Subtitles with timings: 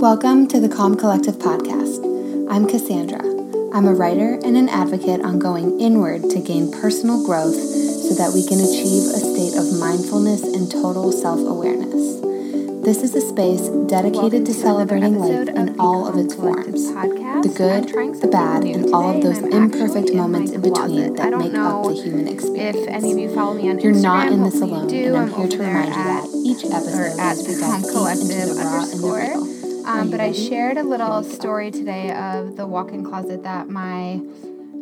[0.00, 1.98] Welcome to the Calm Collective podcast.
[2.48, 3.18] I'm Cassandra.
[3.74, 8.30] I'm a writer and an advocate on going inward to gain personal growth so that
[8.32, 12.22] we can achieve a state of mindfulness and total self awareness.
[12.86, 16.86] This is a space dedicated to celebrating life in all of its forms
[17.42, 17.88] the good,
[18.20, 22.28] the bad, and all of those imperfect moments in between that make up the human
[22.28, 22.78] experience.
[22.78, 25.32] If any of you follow me on You're Instagram, not in this alone, and I'm
[25.32, 28.54] here to remind you at, that each episode is we the dive Calm Collective into
[28.54, 29.18] the raw and the underscore.
[29.18, 29.47] real.
[29.98, 34.20] Um, but I shared a little story today of the walk-in closet that my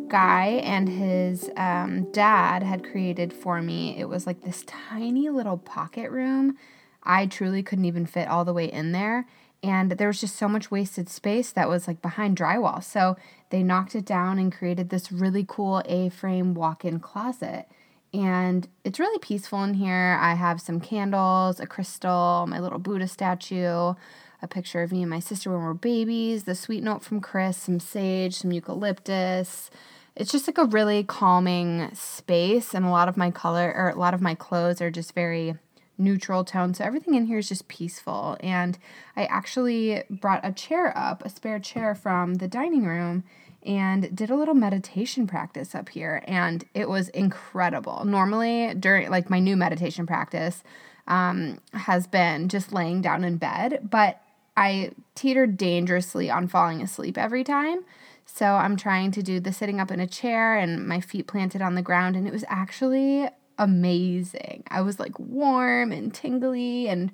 [0.07, 3.97] guy and his um, dad had created for me.
[3.97, 6.55] It was like this tiny little pocket room.
[7.01, 9.25] I truly couldn't even fit all the way in there.
[9.63, 12.83] And there was just so much wasted space that was like behind drywall.
[12.83, 13.17] So
[13.49, 17.65] they knocked it down and created this really cool A frame walk in closet.
[18.13, 20.19] And it's really peaceful in here.
[20.21, 23.95] I have some candles, a crystal, my little Buddha statue,
[24.41, 27.21] a picture of me and my sister when we we're babies, the sweet note from
[27.21, 29.69] Chris, some sage, some eucalyptus.
[30.15, 33.99] It's just like a really calming space, and a lot of my color or a
[33.99, 35.55] lot of my clothes are just very
[35.97, 36.73] neutral tone.
[36.73, 38.37] So everything in here is just peaceful.
[38.39, 38.77] And
[39.15, 43.23] I actually brought a chair up, a spare chair from the dining room,
[43.63, 46.23] and did a little meditation practice up here.
[46.27, 48.05] And it was incredible.
[48.05, 50.63] Normally, during like my new meditation practice,
[51.07, 54.21] um, has been just laying down in bed, but
[54.57, 57.85] I teetered dangerously on falling asleep every time.
[58.25, 61.61] So I'm trying to do the sitting up in a chair and my feet planted
[61.61, 64.63] on the ground, and it was actually amazing.
[64.69, 67.11] I was like warm and tingly and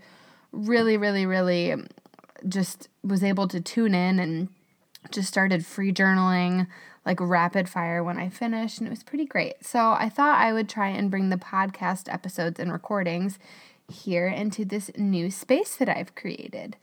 [0.52, 1.76] really, really, really
[2.48, 4.48] just was able to tune in and
[5.12, 6.68] just started free journaling
[7.06, 9.66] like rapid fire when I finished, and it was pretty great.
[9.66, 13.38] So I thought I would try and bring the podcast episodes and recordings
[13.92, 16.78] here into this new space that I've created.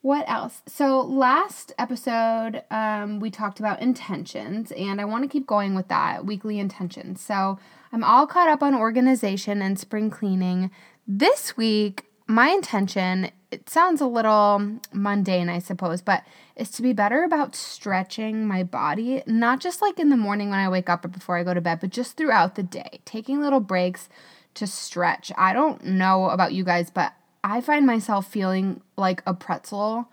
[0.00, 0.62] What else?
[0.66, 5.88] So, last episode, um, we talked about intentions, and I want to keep going with
[5.88, 7.20] that weekly intentions.
[7.20, 7.58] So,
[7.92, 10.70] I'm all caught up on organization and spring cleaning.
[11.06, 16.22] This week, my intention, it sounds a little mundane, I suppose, but
[16.54, 20.60] is to be better about stretching my body, not just like in the morning when
[20.60, 23.40] I wake up or before I go to bed, but just throughout the day, taking
[23.40, 24.08] little breaks
[24.54, 25.32] to stretch.
[25.36, 30.08] I don't know about you guys, but I find myself feeling like a pretzel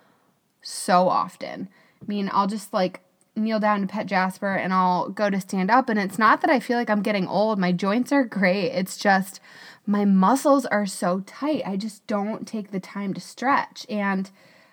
[0.62, 1.70] so often.
[2.02, 3.02] I mean, I'll just like
[3.36, 5.90] kneel down to pet Jasper and I'll go to stand up.
[5.90, 8.70] And it's not that I feel like I'm getting old, my joints are great.
[8.70, 9.40] It's just
[9.86, 11.64] my muscles are so tight.
[11.66, 13.86] I just don't take the time to stretch.
[13.90, 14.30] And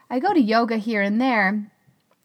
[0.09, 1.71] I go to yoga here and there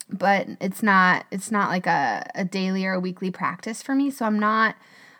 [0.09, 4.09] but it's not it's not like a, a daily or a weekly practice for me
[4.09, 4.75] so i'm not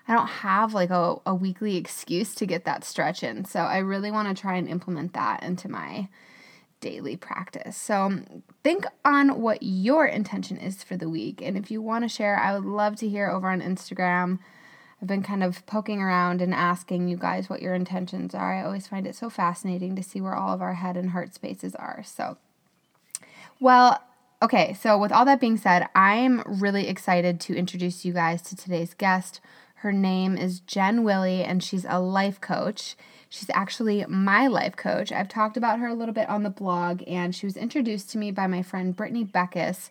[0.07, 3.45] i don't have like a, a weekly excuse to get that stretch in.
[3.45, 6.07] So i really want to try and implement that into my
[6.79, 7.75] daily practice.
[7.75, 11.41] So um, think on what your intention is for the week.
[11.41, 14.40] And if you want to share i would love to hear over on instagram.
[15.01, 18.56] I've been kind of poking around and asking you guys what your intentions are.
[18.56, 21.35] I always find it so fascinating to see where all of our head and heart
[21.35, 22.01] spaces are.
[22.03, 22.38] So
[23.59, 24.01] well,
[24.41, 28.56] okay, so with all that being said, I'm really excited to introduce you guys to
[28.56, 29.41] today's guest.
[29.88, 32.98] Her name is Jen Willie, and she's a life coach.
[33.30, 35.14] She's actually my life coach.
[35.14, 38.18] I've talked about her a little bit on the blog, and she was introduced to
[38.18, 39.90] me by my friend Brittany Beckus,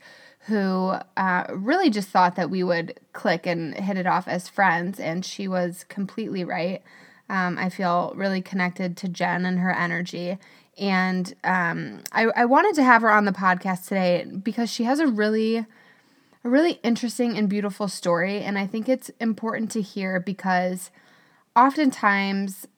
[0.49, 5.01] who uh, really just thought that we would click and hit it off as friends,
[5.01, 6.83] and she was completely right.
[7.31, 10.37] Um, I feel really connected to Jen and her energy.
[10.77, 15.01] And um, I, I wanted to have her on the podcast today because she has
[15.01, 15.65] a really,
[16.47, 18.41] a really interesting and beautiful story.
[18.41, 20.93] And I think it's important to hear because
[21.57, 22.69] oftentimes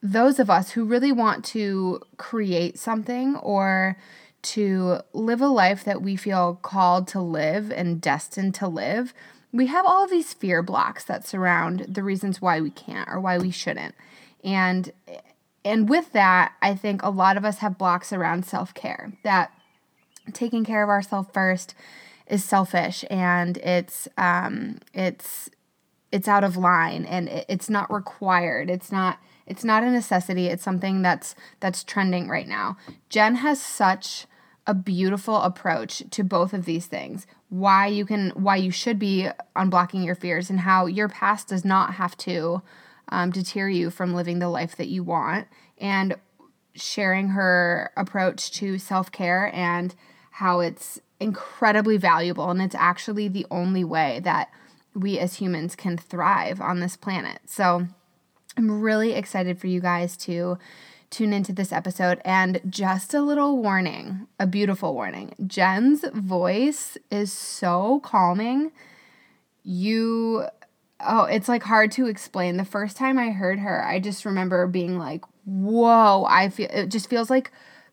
[0.00, 3.96] those of us who really want to create something or
[4.42, 9.12] to live a life that we feel called to live and destined to live,
[9.52, 13.18] we have all of these fear blocks that surround the reasons why we can't or
[13.18, 13.96] why we shouldn't.
[14.44, 14.92] And
[15.62, 19.12] and with that, I think a lot of us have blocks around self-care.
[19.24, 19.52] That
[20.32, 21.74] taking care of ourselves first
[22.30, 25.50] is selfish and it's um it's
[26.12, 28.70] it's out of line and it's not required.
[28.70, 30.46] It's not it's not a necessity.
[30.46, 32.76] It's something that's that's trending right now.
[33.08, 34.26] Jen has such
[34.66, 37.26] a beautiful approach to both of these things.
[37.48, 41.64] Why you can why you should be unblocking your fears and how your past does
[41.64, 42.62] not have to
[43.08, 45.48] um, deter you from living the life that you want
[45.78, 46.14] and
[46.74, 49.96] sharing her approach to self-care and
[50.30, 54.50] how it's incredibly valuable and it's actually the only way that
[54.94, 57.40] we as humans can thrive on this planet.
[57.46, 57.86] So
[58.56, 60.58] I'm really excited for you guys to
[61.10, 62.20] tune into this episode.
[62.24, 68.72] And just a little warning, a beautiful warning Jen's voice is so calming.
[69.62, 70.46] You,
[71.00, 72.56] oh, it's like hard to explain.
[72.56, 76.88] The first time I heard her, I just remember being like, whoa, I feel it
[76.88, 77.50] just feels like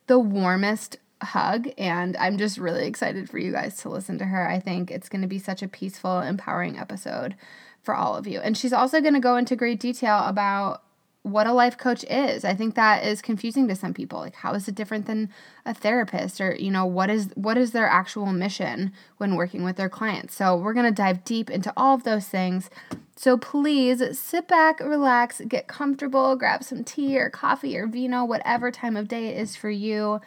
[0.08, 4.48] the warmest hug and I'm just really excited for you guys to listen to her.
[4.48, 7.36] I think it's going to be such a peaceful, empowering episode
[7.82, 8.40] for all of you.
[8.40, 10.84] And she's also going to go into great detail about
[11.24, 12.46] what a life coach is.
[12.46, 14.20] I think that is confusing to some people.
[14.20, 15.30] Like how is it different than
[15.66, 19.76] a therapist or you know what is what is their actual mission when working with
[19.76, 20.36] their clients.
[20.36, 22.70] So we're going to dive deep into all of those things.
[23.16, 28.72] So please sit back, relax, get comfortable, grab some tea or coffee or vino, whatever
[28.72, 30.22] time of day it is for you.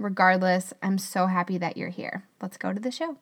[0.00, 2.24] Regardless, I'm so happy that you're here.
[2.40, 3.18] Let's go to the show.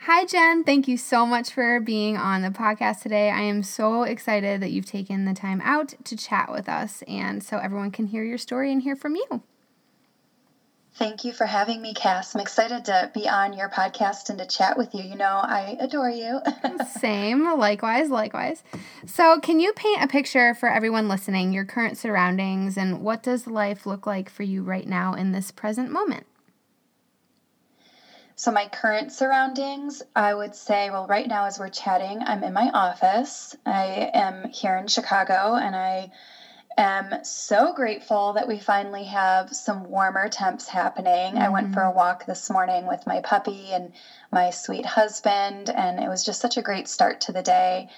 [0.00, 0.64] Hi, Jen.
[0.64, 3.28] Thank you so much for being on the podcast today.
[3.30, 7.42] I am so excited that you've taken the time out to chat with us and
[7.42, 9.42] so everyone can hear your story and hear from you.
[10.98, 12.34] Thank you for having me, Cass.
[12.34, 15.02] I'm excited to be on your podcast and to chat with you.
[15.02, 16.40] You know, I adore you.
[16.98, 18.62] Same, likewise, likewise.
[19.04, 23.46] So, can you paint a picture for everyone listening, your current surroundings, and what does
[23.46, 26.24] life look like for you right now in this present moment?
[28.34, 32.54] So, my current surroundings, I would say, well, right now as we're chatting, I'm in
[32.54, 33.54] my office.
[33.66, 36.10] I am here in Chicago and I
[36.76, 41.34] am so grateful that we finally have some warmer temps happening.
[41.34, 41.42] Mm-hmm.
[41.42, 41.96] I went for a mm-hmm.
[41.96, 43.92] walk this morning with my puppy and
[44.30, 47.88] my sweet husband, and it was just such a great start to the day.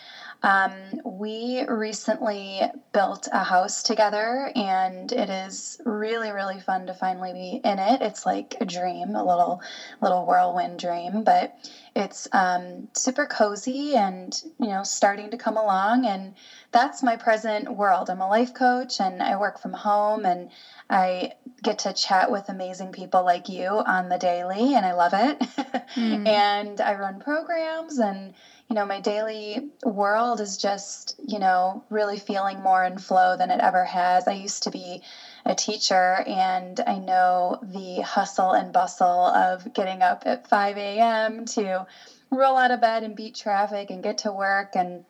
[0.43, 2.63] Um, we recently
[2.93, 8.03] built a house together, and it is really, really fun to finally be in it.
[8.03, 9.61] It's like a dream, a little,
[10.01, 11.55] little whirlwind dream, but
[11.97, 16.07] it's um, super cozy and you know starting to come along.
[16.07, 16.35] And
[16.71, 18.09] that's my present world.
[18.09, 20.51] I'm a life coach, and I work from home, and
[20.89, 21.33] I
[21.63, 25.39] get to chat with amazing people like you on the daily, and I love it.
[25.97, 26.29] mm.
[26.29, 28.35] and I run programs and
[28.69, 33.51] you know, my daily world is just, you know, really feeling more in flow than
[33.51, 34.29] it ever has.
[34.29, 35.03] I used to be
[35.47, 41.47] a teacher and I know the hustle and bustle of getting up at 5 a.m.
[41.47, 41.87] to
[42.31, 45.03] roll out of bed and beat traffic and get to work and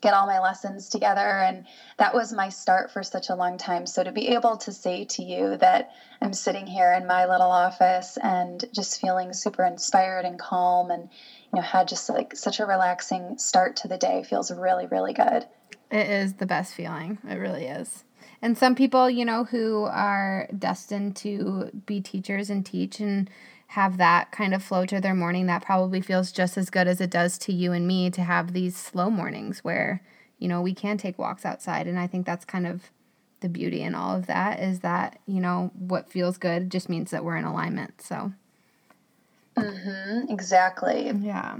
[0.00, 1.40] get all my lessons together.
[1.40, 1.64] And
[1.96, 3.86] that was my start for such a long time.
[3.86, 5.90] So to be able to say to you that
[6.20, 11.08] I'm sitting here in my little office and just feeling super inspired and calm and
[11.52, 15.12] you know had just like such a relaxing start to the day feels really really
[15.12, 15.46] good.
[15.90, 17.18] It is the best feeling.
[17.28, 18.04] It really is.
[18.40, 23.28] And some people you know who are destined to be teachers and teach and
[23.68, 27.00] have that kind of flow to their morning that probably feels just as good as
[27.00, 30.02] it does to you and me to have these slow mornings where
[30.38, 31.86] you know we can take walks outside.
[31.86, 32.90] And i think that's kind of
[33.40, 37.10] the beauty in all of that is that you know what feels good just means
[37.10, 38.00] that we're in alignment.
[38.00, 38.32] So
[39.56, 41.12] Mm-hmm, exactly.
[41.20, 41.58] Yeah.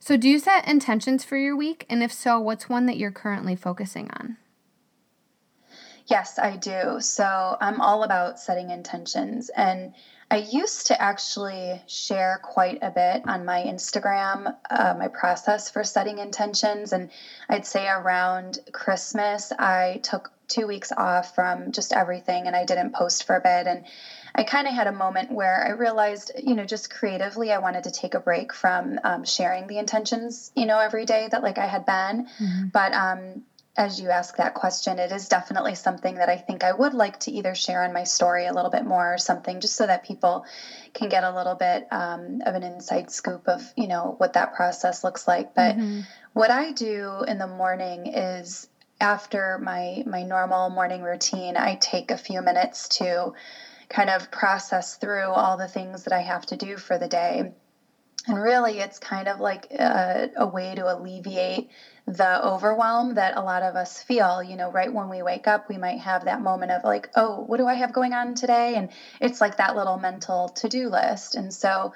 [0.00, 1.86] So, do you set intentions for your week?
[1.88, 4.36] And if so, what's one that you're currently focusing on?
[6.06, 7.00] Yes, I do.
[7.00, 9.50] So, I'm all about setting intentions.
[9.50, 9.94] And
[10.30, 15.84] I used to actually share quite a bit on my Instagram, uh, my process for
[15.84, 16.92] setting intentions.
[16.92, 17.10] And
[17.48, 22.94] I'd say around Christmas, I took two weeks off from just everything and I didn't
[22.94, 23.66] post for a bit.
[23.66, 23.84] And
[24.34, 27.84] I kind of had a moment where I realized, you know, just creatively, I wanted
[27.84, 31.58] to take a break from um, sharing the intentions, you know, every day that like
[31.58, 32.26] I had been.
[32.26, 32.66] Mm-hmm.
[32.72, 33.42] But um,
[33.76, 37.20] as you ask that question, it is definitely something that I think I would like
[37.20, 40.04] to either share in my story a little bit more or something, just so that
[40.04, 40.44] people
[40.94, 44.54] can get a little bit um, of an inside scoop of, you know, what that
[44.54, 45.54] process looks like.
[45.54, 46.00] But mm-hmm.
[46.32, 48.68] what I do in the morning is
[49.00, 53.34] after my my normal morning routine, I take a few minutes to
[53.94, 57.52] kind of process through all the things that I have to do for the day.
[58.26, 61.68] And really, it's kind of like a, a, way to alleviate
[62.06, 64.42] the overwhelm that a lot of us feel.
[64.42, 67.44] You know, right when we wake up, we might have that moment of like, oh,
[67.46, 68.76] what do I have going on today?
[68.76, 68.88] And
[69.20, 71.34] it's like that little mental to do list.
[71.34, 71.92] And so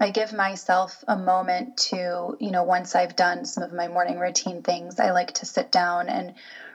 [0.00, 4.18] I give myself a moment to, you know, once I've done some of my morning
[4.18, 6.34] routine things, I like to sit down and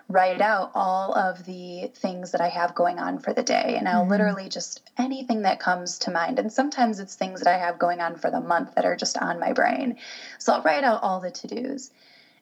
[0.10, 3.76] write out all of the things that I have going on for the day.
[3.78, 4.12] And I'll mm-hmm.
[4.12, 6.40] literally just anything that comes to mind.
[6.40, 9.18] And sometimes it's things that I have going on for the month that are just
[9.18, 9.98] on my brain.
[10.40, 11.90] So I'll write out all the to dos.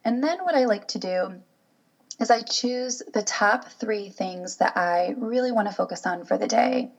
[0.03, 1.41] And then what I like to do
[2.19, 6.37] is I choose the top three things that I really want to focus on for
[6.37, 6.91] the day.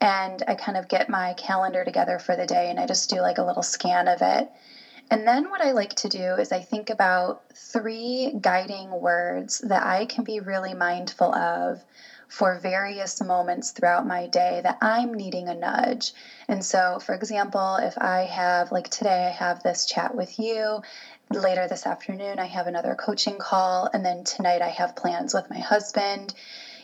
[0.00, 3.20] And I kind of get my calendar together for the day and I just do
[3.20, 4.50] like a little scan of it.
[5.10, 9.84] And then what I like to do is I think about three guiding words that
[9.84, 11.84] I can be really mindful of
[12.28, 16.12] for various moments throughout my day that I'm needing a nudge.
[16.48, 20.82] And so, for example, if I have, like today, I have this chat with you.
[21.30, 23.88] Later this afternoon, I have another coaching call.
[23.92, 26.34] And then tonight, I have plans with my husband.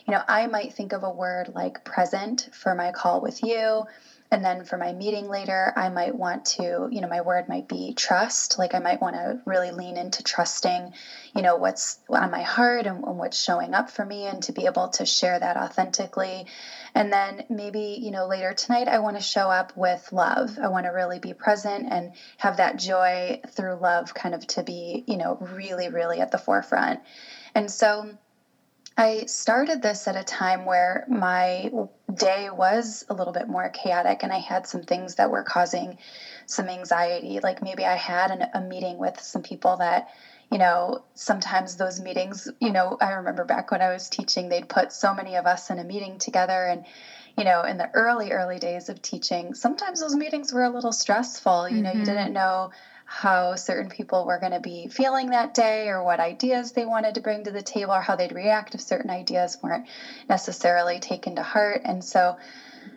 [0.07, 3.85] You know, I might think of a word like present for my call with you.
[4.33, 7.67] And then for my meeting later, I might want to, you know, my word might
[7.67, 8.57] be trust.
[8.57, 10.91] Like I might want to really lean into trusting,
[11.35, 14.51] you know, what's on my heart and, and, what's showing up for me and to
[14.51, 16.47] be able to share that authentically.
[16.95, 20.57] And then maybe, you know, later tonight, I want to show up with love.
[20.59, 24.63] I want to really be present and have that joy through love kind of to
[24.63, 27.01] be, you know, really, really at the forefront.
[27.53, 28.09] And so,
[28.95, 31.71] I started this at a time where my
[32.13, 35.97] day was a little bit more chaotic and I had some things that were causing
[36.45, 37.39] some anxiety.
[37.41, 40.09] Like maybe I had an, a meeting with some people that,
[40.51, 44.69] you know, sometimes those meetings, you know, I remember back when I was teaching, they'd
[44.69, 46.85] put so many of us in a meeting together and
[47.37, 50.91] you know, in the early, early days of teaching, sometimes those meetings were a little
[50.91, 51.67] stressful.
[51.67, 52.01] You know, mm-hmm.
[52.01, 52.69] you didn't know
[53.05, 57.15] how certain people were going to be feeling that day or what ideas they wanted
[57.15, 59.85] to bring to the table or how they'd react if certain ideas weren't
[60.29, 61.81] necessarily taken to heart.
[61.85, 62.37] And so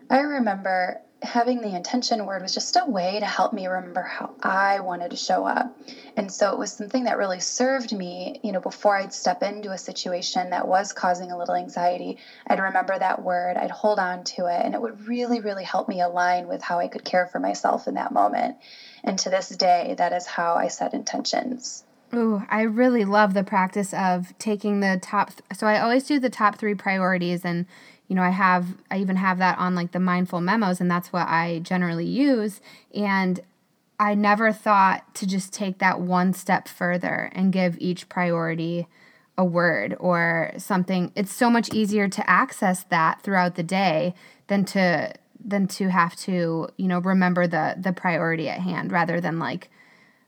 [0.08, 4.34] I remember having the intention word was just a way to help me remember how
[4.42, 5.74] I wanted to show up.
[6.16, 9.70] And so it was something that really served me, you know, before I'd step into
[9.70, 14.24] a situation that was causing a little anxiety, I'd remember that word, I'd hold on
[14.24, 17.26] to it, and it would really, really help me align with how I could care
[17.26, 18.56] for myself in that moment.
[19.02, 21.84] And to this day, that is how I set intentions.
[22.14, 25.30] Ooh, I really love the practice of taking the top.
[25.30, 27.66] Th- so I always do the top three priorities, and
[28.08, 31.12] you know, I have, I even have that on like the mindful memos, and that's
[31.12, 32.60] what I generally use.
[32.94, 33.40] And
[33.98, 38.86] I never thought to just take that one step further and give each priority
[39.38, 41.12] a word or something.
[41.14, 44.14] It's so much easier to access that throughout the day
[44.46, 45.12] than to
[45.44, 49.70] than to have to you know remember the the priority at hand rather than like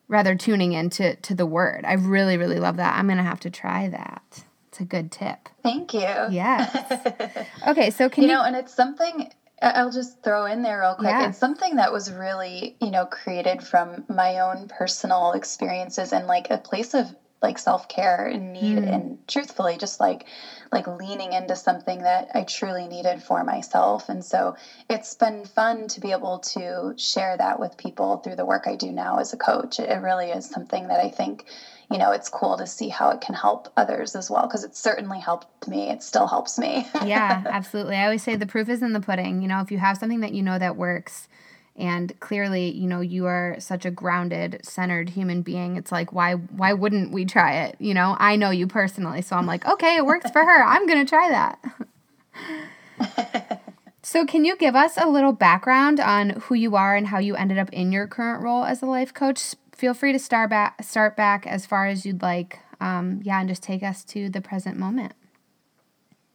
[0.06, 3.50] rather tuning into to the word i really really love that i'm gonna have to
[3.50, 4.44] try that
[4.78, 8.74] it's a good tip thank you yes okay so can you, you know and it's
[8.74, 9.30] something
[9.60, 11.08] I'll just throw in there real quick.
[11.08, 11.30] Yeah.
[11.30, 16.50] It's something that was really, you know, created from my own personal experiences and like
[16.50, 18.92] a place of like self-care and need mm.
[18.92, 20.26] and truthfully just like
[20.72, 24.56] like leaning into something that I truly needed for myself and so
[24.90, 28.74] it's been fun to be able to share that with people through the work I
[28.74, 31.44] do now as a coach it really is something that I think
[31.90, 34.76] you know it's cool to see how it can help others as well because it
[34.76, 35.90] certainly helped me.
[35.90, 36.86] It still helps me.
[37.04, 37.96] Yeah absolutely.
[37.96, 39.42] I always say the proof is in the pudding.
[39.42, 41.28] You know if you have something that you know that works
[41.76, 46.34] and clearly you know you are such a grounded centered human being it's like why
[46.34, 47.76] why wouldn't we try it?
[47.78, 50.64] You know i know you personally so i'm like okay it works for her.
[50.64, 53.60] I'm going to try that.
[54.08, 57.36] So can you give us a little background on who you are and how you
[57.36, 60.82] ended up in your current role as a life coach feel free to start back
[60.82, 62.60] start back as far as you'd like.
[62.80, 65.14] Um, yeah and just take us to the present moment.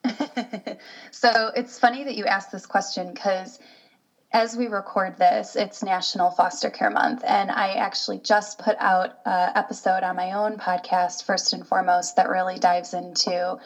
[1.23, 3.57] So it's funny that you asked this question because
[4.33, 9.19] as we record this, it's National Foster Care Month, and I actually just put out
[9.25, 13.57] an episode on my own podcast, First and Foremost, that really dives into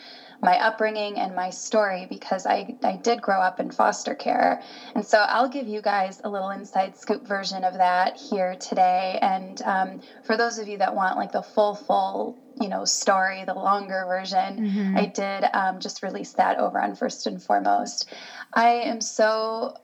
[0.42, 4.62] my upbringing and my story because I, I did grow up in foster care.
[4.96, 9.20] And so I'll give you guys a little inside scoop version of that here today.
[9.22, 13.44] And um, for those of you that want like the full, full, you know, story,
[13.46, 14.98] the longer version, mm-hmm.
[14.98, 18.08] I did um, just release that over on First and Foremost.
[18.54, 19.76] I am so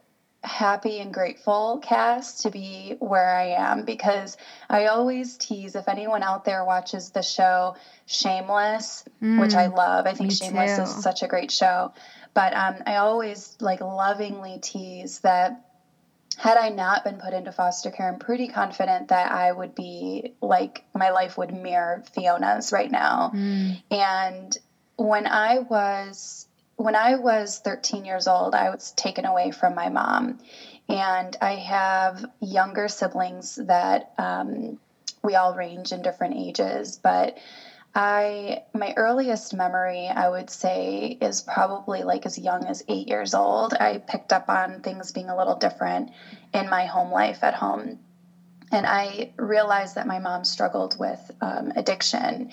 [0.44, 4.38] happy and grateful, Cass, to be where I am because
[4.70, 9.78] I always tease if anyone out there watches the show Shameless, mm, which I mm,
[9.78, 10.06] love.
[10.06, 10.84] I think Shameless too.
[10.84, 11.94] is such a great show.
[12.34, 15.66] But um, I always like lovingly tease that
[16.38, 20.34] had I not been put into foster care, I'm pretty confident that I would be
[20.42, 23.32] like my life would mirror Fiona's right now.
[23.34, 23.82] Mm.
[23.92, 24.58] And
[24.98, 26.48] when I was
[26.84, 30.40] when I was 13 years old, I was taken away from my mom.
[30.90, 34.78] And I have younger siblings that um,
[35.24, 37.00] we all range in different ages.
[37.02, 37.38] But
[37.96, 43.34] I, my earliest memory, I would say, is probably like as young as eight years
[43.34, 43.74] old.
[43.80, 46.12] I picked up on things being a little different
[46.54, 48.00] in my home life at home.
[48.74, 52.52] And I realized that my mom struggled with um, addiction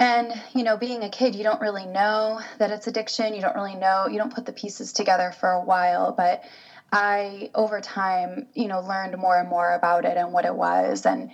[0.00, 3.34] and, you know, being a kid, you don't really know that it's addiction.
[3.34, 6.10] You don't really know, you don't put the pieces together for a while.
[6.10, 6.42] But
[6.90, 11.04] I, over time, you know, learned more and more about it and what it was.
[11.04, 11.30] And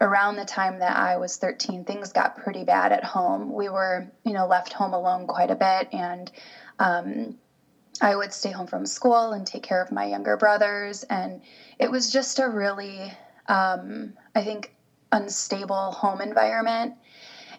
[0.00, 3.52] around the time that I was 13, things got pretty bad at home.
[3.52, 5.88] We were, you know, left home alone quite a bit.
[5.92, 6.30] And
[6.78, 7.36] um,
[8.00, 11.02] I would stay home from school and take care of my younger brothers.
[11.02, 11.42] And
[11.78, 13.12] it was just a really,
[13.48, 14.72] um, I think,
[15.12, 16.94] unstable home environment.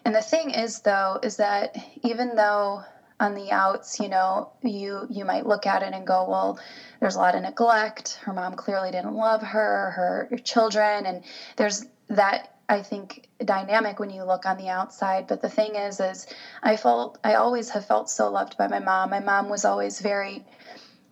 [0.04, 2.82] And the thing is, though, is that even though
[3.18, 6.58] on the outs, you know, you you might look at it and go, well,
[7.00, 8.18] there's a lot of neglect.
[8.22, 11.22] Her mom clearly didn't love her, her, children, and
[11.56, 15.26] there's that I think dynamic when you look on the outside.
[15.26, 16.26] But the thing is, is
[16.62, 19.10] I felt I always have felt so loved by my mom.
[19.10, 20.42] My mom was always very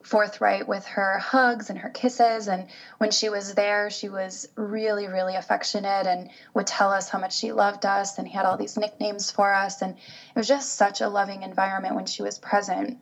[0.09, 2.49] forthright with her hugs and her kisses.
[2.49, 7.19] And when she was there, she was really, really affectionate and would tell us how
[7.19, 9.83] much she loved us and had all these nicknames for us.
[9.83, 12.99] And it was just such a loving environment when she was present.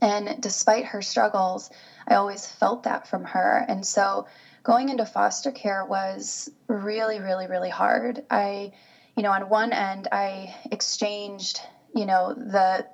[0.00, 1.68] And despite her struggles,
[2.06, 3.64] I always felt that from her.
[3.68, 4.26] And so
[4.62, 8.22] going into foster care was really, really, really hard.
[8.30, 8.72] I,
[9.16, 11.60] you know, on one end, I exchanged,
[11.94, 12.86] you know, the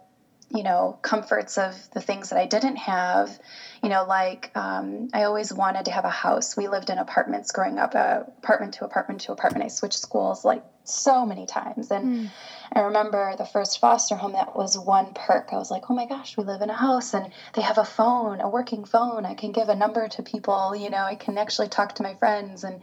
[0.50, 3.38] you know comforts of the things that i didn't have.
[3.82, 6.56] You know like um, i always wanted to have a house.
[6.56, 9.64] We lived in apartments growing up uh, apartment to apartment to apartment.
[9.64, 11.90] I switched schools like so many times.
[11.90, 12.30] And mm.
[12.72, 15.48] i remember the first foster home that was one perk.
[15.52, 17.84] I was like oh my gosh we live in a house and they have a
[17.84, 19.26] phone a working phone.
[19.26, 20.76] I can give a number to people.
[20.76, 22.64] You know i can actually talk to my friends.
[22.64, 22.80] And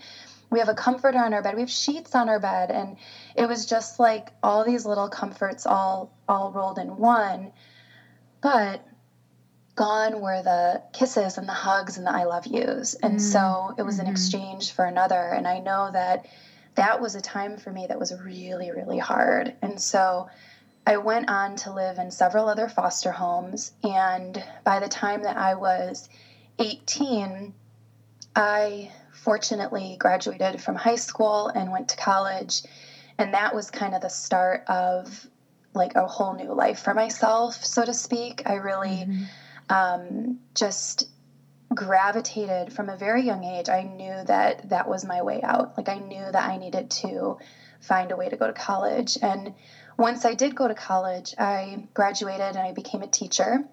[0.54, 1.56] we have a comforter on our bed.
[1.56, 2.96] We have sheets on our bed and
[3.36, 7.52] it was just like all these little comforts all all rolled in one.
[8.40, 8.86] But
[9.76, 12.94] gone were the kisses and the hugs and the i love yous.
[12.94, 13.22] And mm.
[13.22, 14.06] so it was mm-hmm.
[14.06, 15.16] an exchange for another.
[15.16, 16.28] And i know that
[16.76, 19.56] that was a time for me that was really really hard.
[19.64, 20.30] And so
[20.86, 23.72] i went on to live in several other foster homes.
[23.84, 26.08] And by the time that i was
[26.60, 27.56] 18
[28.36, 28.92] i
[29.24, 32.64] fortunately graduated from high school and went to college.
[33.18, 35.28] And that was kind of the start of
[35.74, 38.44] like a whole new life for myself, so to speak.
[38.46, 39.24] I really mm-hmm.
[39.70, 41.10] um, just
[41.74, 43.70] gravitated from a very young age.
[43.70, 45.78] I knew that that was my way out.
[45.78, 47.38] Like I knew that I needed to
[47.80, 49.18] find a way to go to college.
[49.22, 49.54] And
[49.98, 53.64] once I did go to college, I graduated and I became a teacher,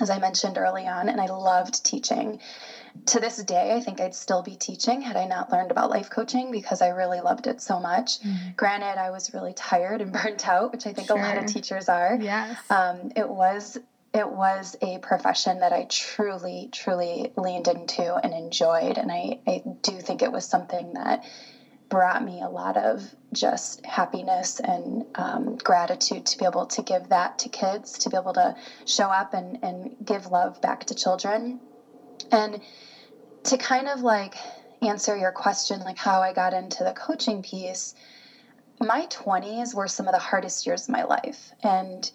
[0.00, 2.40] as I mentioned early on, and I loved teaching
[3.06, 6.10] to this day, I think I'd still be teaching had I not learned about life
[6.10, 8.20] coaching because I really loved it so much.
[8.20, 8.50] Mm-hmm.
[8.56, 11.18] Granted, I was really tired and burnt out, which I think sure.
[11.18, 12.16] a lot of teachers are.
[12.20, 12.58] Yes.
[12.70, 13.78] Um, it was
[14.14, 18.96] it was a profession that I truly, truly leaned into and enjoyed.
[18.96, 21.24] And I, I do think it was something that
[21.88, 23.02] brought me a lot of
[23.32, 28.16] just happiness and um, gratitude to be able to give that to kids, to be
[28.16, 28.54] able to
[28.86, 31.58] show up and, and give love back to children.
[32.30, 32.60] And
[33.44, 34.36] to kind of like
[34.82, 37.94] answer your question, like how I got into the coaching piece,
[38.80, 41.52] my 20s were some of the hardest years of my life.
[41.62, 42.10] And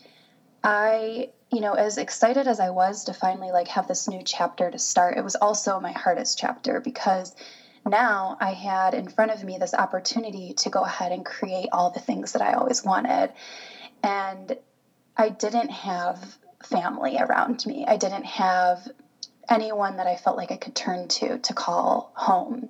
[0.63, 4.69] I, you know, as excited as I was to finally like have this new chapter
[4.69, 7.35] to start, it was also my hardest chapter because
[7.85, 11.89] now I had in front of me this opportunity to go ahead and create all
[11.89, 13.31] the things that I always wanted.
[14.03, 14.53] And
[15.17, 17.85] I didn't have family around me.
[17.87, 18.87] I didn't have
[19.49, 22.69] anyone that I felt like I could turn to to call home.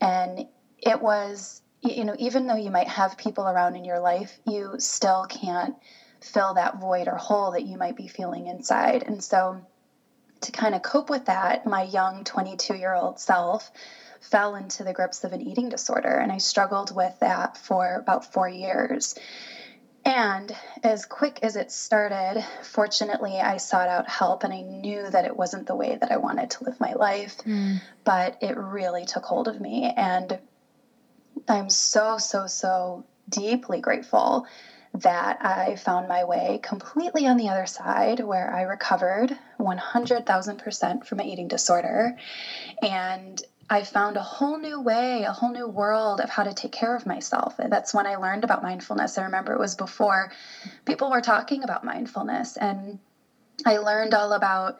[0.00, 0.46] And
[0.78, 4.74] it was, you know, even though you might have people around in your life, you
[4.78, 5.74] still can't
[6.20, 9.04] fill that void or hole that you might be feeling inside.
[9.06, 9.64] And so,
[10.40, 13.70] to kind of cope with that, my young 22 year old self
[14.20, 16.08] fell into the grips of an eating disorder.
[16.08, 19.14] And I struggled with that for about four years.
[20.04, 25.24] And as quick as it started, fortunately, I sought out help and I knew that
[25.24, 27.80] it wasn't the way that I wanted to live my life, mm.
[28.04, 29.92] but it really took hold of me.
[29.94, 30.38] And
[31.48, 34.46] I'm so, so, so deeply grateful
[34.94, 41.20] that I found my way completely on the other side where I recovered 100,000% from
[41.20, 42.16] an eating disorder.
[42.82, 46.72] And I found a whole new way, a whole new world of how to take
[46.72, 47.54] care of myself.
[47.58, 49.18] That's when I learned about mindfulness.
[49.18, 50.30] I remember it was before
[50.86, 52.56] people were talking about mindfulness.
[52.56, 52.98] And
[53.66, 54.78] I learned all about,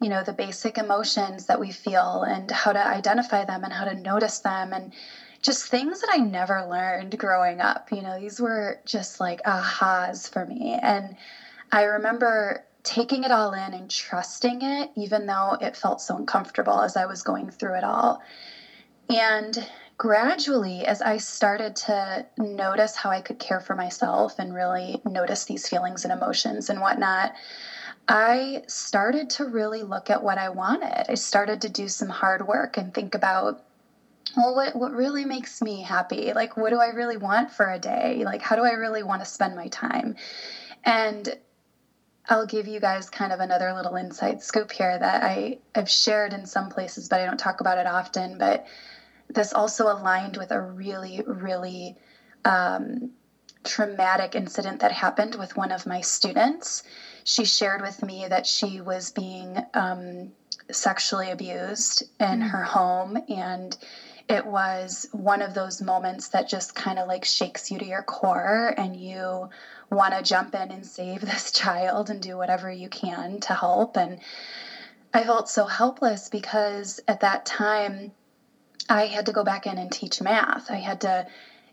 [0.00, 3.84] you know, the basic emotions that we feel and how to identify them and how
[3.84, 4.92] to notice them and
[5.40, 7.92] just things that I never learned growing up.
[7.92, 10.78] You know, these were just like ahas for me.
[10.82, 11.14] And
[11.70, 16.80] I remember taking it all in and trusting it, even though it felt so uncomfortable
[16.82, 18.22] as I was going through it all.
[19.08, 19.66] And
[19.96, 25.44] gradually, as I started to notice how I could care for myself and really notice
[25.44, 27.32] these feelings and emotions and whatnot,
[28.06, 31.10] I started to really look at what I wanted.
[31.10, 33.62] I started to do some hard work and think about
[34.36, 36.32] well, what, what really makes me happy?
[36.32, 38.22] Like, what do I really want for a day?
[38.24, 40.16] Like, how do I really want to spend my time?
[40.82, 41.36] And
[42.28, 46.32] I'll give you guys kind of another little inside scoop here that I have shared
[46.32, 48.38] in some places, but I don't talk about it often.
[48.38, 48.66] But
[49.28, 51.96] this also aligned with a really, really
[52.44, 53.10] um,
[53.62, 56.82] traumatic incident that happened with one of my students.
[57.24, 60.32] She shared with me that she was being um,
[60.70, 62.42] sexually abused in mm-hmm.
[62.42, 63.76] her home and
[64.28, 68.02] it was one of those moments that just kind of like shakes you to your
[68.02, 69.50] core and you
[69.90, 73.96] want to jump in and save this child and do whatever you can to help.
[73.96, 74.20] And
[75.12, 78.10] i felt so helpless because at that time
[78.88, 80.70] i had to go back in and teach math.
[80.70, 81.26] I had to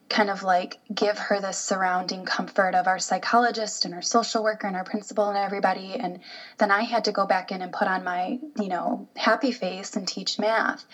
[0.09, 4.67] kind of like give her the surrounding comfort of our psychologist and our social worker
[4.67, 5.95] and our principal and everybody.
[5.95, 6.19] And
[6.57, 9.95] then i had to go back in and put on my you know happy face
[9.95, 10.85] and teach math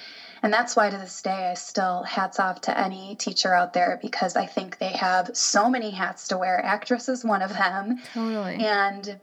[0.43, 3.99] and that's why to this day i still hats off to any teacher out there
[4.01, 6.63] because i think they have so many hats to wear.
[6.63, 7.99] Actress is one of them.
[8.13, 8.55] Totally.
[8.55, 9.19] And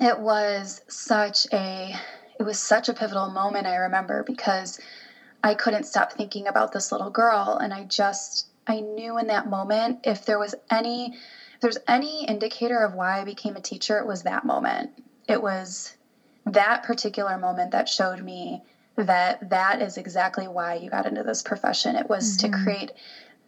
[0.00, 1.94] it was such a
[2.38, 4.80] it was such a pivotal moment i remember because
[5.42, 7.58] i couldn't stop thinking about this little girl.
[7.60, 11.14] And i just I knew in that moment if there was any
[11.54, 14.90] if there's any indicator of why I became a teacher, it was that moment.
[15.28, 15.96] It was
[16.46, 18.62] that particular moment that showed me
[18.96, 21.96] that that is exactly why you got into this profession.
[21.96, 22.52] It was mm-hmm.
[22.52, 22.92] to create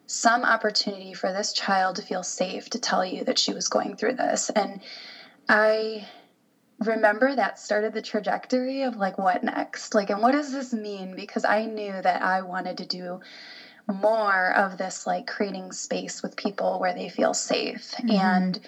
[0.07, 3.97] some opportunity for this child to feel safe to tell you that she was going
[3.97, 4.51] through this.
[4.51, 4.81] And
[5.49, 6.07] I
[6.81, 9.95] remember that started the trajectory of like what next?
[9.95, 13.21] Like and what does this mean because I knew that I wanted to do
[13.93, 17.93] more of this like creating space with people where they feel safe.
[17.99, 18.11] Mm-hmm.
[18.11, 18.61] And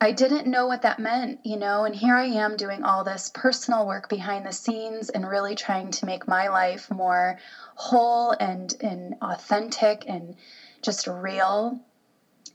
[0.00, 3.30] I didn't know what that meant, you know, and here I am doing all this
[3.32, 7.38] personal work behind the scenes and really trying to make my life more
[7.76, 10.34] whole and and authentic and
[10.82, 11.80] just real.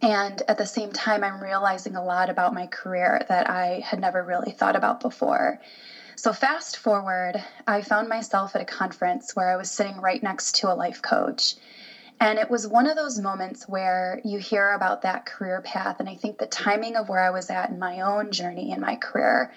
[0.01, 3.99] And at the same time, I'm realizing a lot about my career that I had
[3.99, 5.59] never really thought about before.
[6.15, 10.55] So, fast forward, I found myself at a conference where I was sitting right next
[10.55, 11.55] to a life coach.
[12.19, 15.99] And it was one of those moments where you hear about that career path.
[15.99, 18.81] And I think the timing of where I was at in my own journey in
[18.81, 19.53] my career,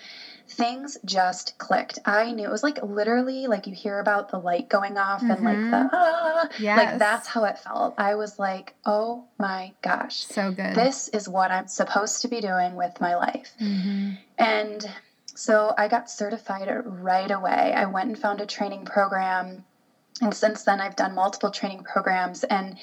[0.49, 1.99] things just clicked.
[2.05, 5.31] I knew it was like literally like you hear about the light going off mm-hmm.
[5.33, 5.89] and like the mm-hmm.
[5.93, 6.79] ah, yes.
[6.79, 7.95] like that's how it felt.
[7.99, 10.25] I was like, oh my gosh.
[10.25, 10.75] So good.
[10.75, 13.53] This is what I'm supposed to be doing with my life.
[13.61, 14.11] Mm-hmm.
[14.39, 14.91] And
[15.35, 17.73] so I got certified right away.
[17.75, 19.65] I went and found a training program
[20.21, 22.79] and since then, I've done multiple training programs and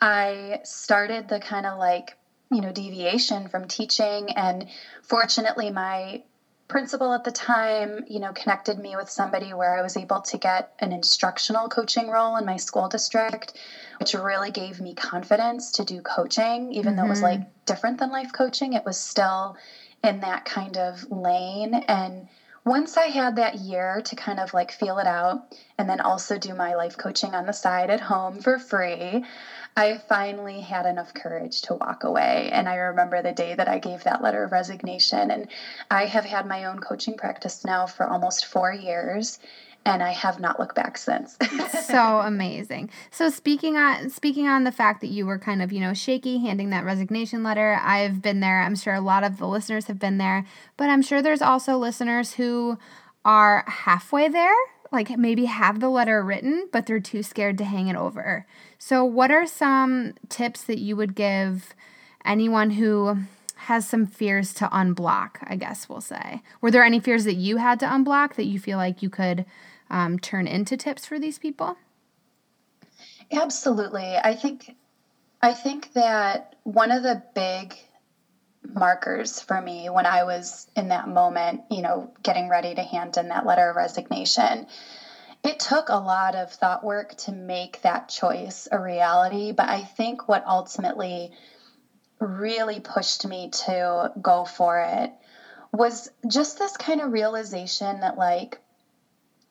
[0.00, 2.16] I started the kind of like,
[2.50, 4.30] you know, deviation from teaching.
[4.32, 4.66] And
[5.02, 6.22] fortunately, my
[6.68, 10.38] principal at the time, you know, connected me with somebody where I was able to
[10.38, 13.58] get an instructional coaching role in my school district,
[13.98, 17.00] which really gave me confidence to do coaching, even mm-hmm.
[17.00, 17.40] though it was mm-hmm.
[17.40, 18.72] like different than life coaching.
[18.72, 19.56] It was still
[20.02, 21.74] in that kind of lane.
[21.74, 22.28] And
[22.70, 26.38] once I had that year to kind of like feel it out and then also
[26.38, 29.24] do my life coaching on the side at home for free,
[29.76, 32.48] I finally had enough courage to walk away.
[32.52, 35.32] And I remember the day that I gave that letter of resignation.
[35.32, 35.48] And
[35.90, 39.40] I have had my own coaching practice now for almost four years
[39.84, 41.36] and I have not looked back since.
[41.86, 42.90] so amazing.
[43.10, 46.38] So speaking on speaking on the fact that you were kind of, you know, shaky
[46.38, 48.60] handing that resignation letter, I've been there.
[48.60, 50.44] I'm sure a lot of the listeners have been there,
[50.76, 52.78] but I'm sure there's also listeners who
[53.24, 54.54] are halfway there,
[54.92, 58.46] like maybe have the letter written, but they're too scared to hang it over.
[58.78, 61.74] So what are some tips that you would give
[62.24, 63.18] anyone who
[63.64, 66.42] has some fears to unblock, I guess we'll say.
[66.62, 69.44] Were there any fears that you had to unblock that you feel like you could
[69.90, 71.76] um, turn into tips for these people?
[73.32, 74.16] Absolutely.
[74.16, 74.76] I think
[75.42, 77.74] I think that one of the big
[78.62, 83.16] markers for me when I was in that moment, you know, getting ready to hand
[83.16, 84.66] in that letter of resignation,
[85.42, 89.52] it took a lot of thought work to make that choice a reality.
[89.52, 91.32] But I think what ultimately
[92.18, 95.12] really pushed me to go for it
[95.72, 98.60] was just this kind of realization that, like,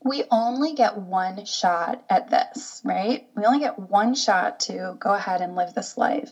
[0.03, 3.25] we only get one shot at this, right?
[3.35, 6.31] We only get one shot to go ahead and live this life.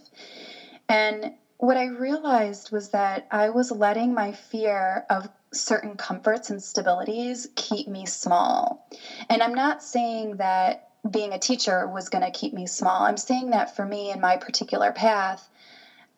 [0.88, 6.60] And what I realized was that I was letting my fear of certain comforts and
[6.60, 8.88] stabilities keep me small.
[9.30, 13.04] And I'm not saying that being a teacher was going to keep me small.
[13.04, 15.50] I'm saying that for me in my particular path,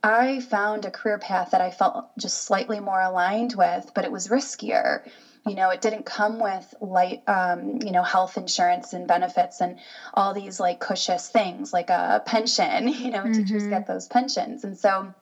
[0.03, 4.11] I found a career path that I felt just slightly more aligned with, but it
[4.11, 5.01] was riskier
[5.49, 9.79] You know, it didn't come with light, um, you know, health insurance and benefits and
[10.13, 12.87] all these like cushious things like a pension.
[12.99, 13.33] You know, mm-hmm.
[13.33, 15.13] teachers get those pensions, and so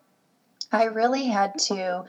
[0.72, 2.06] I really had to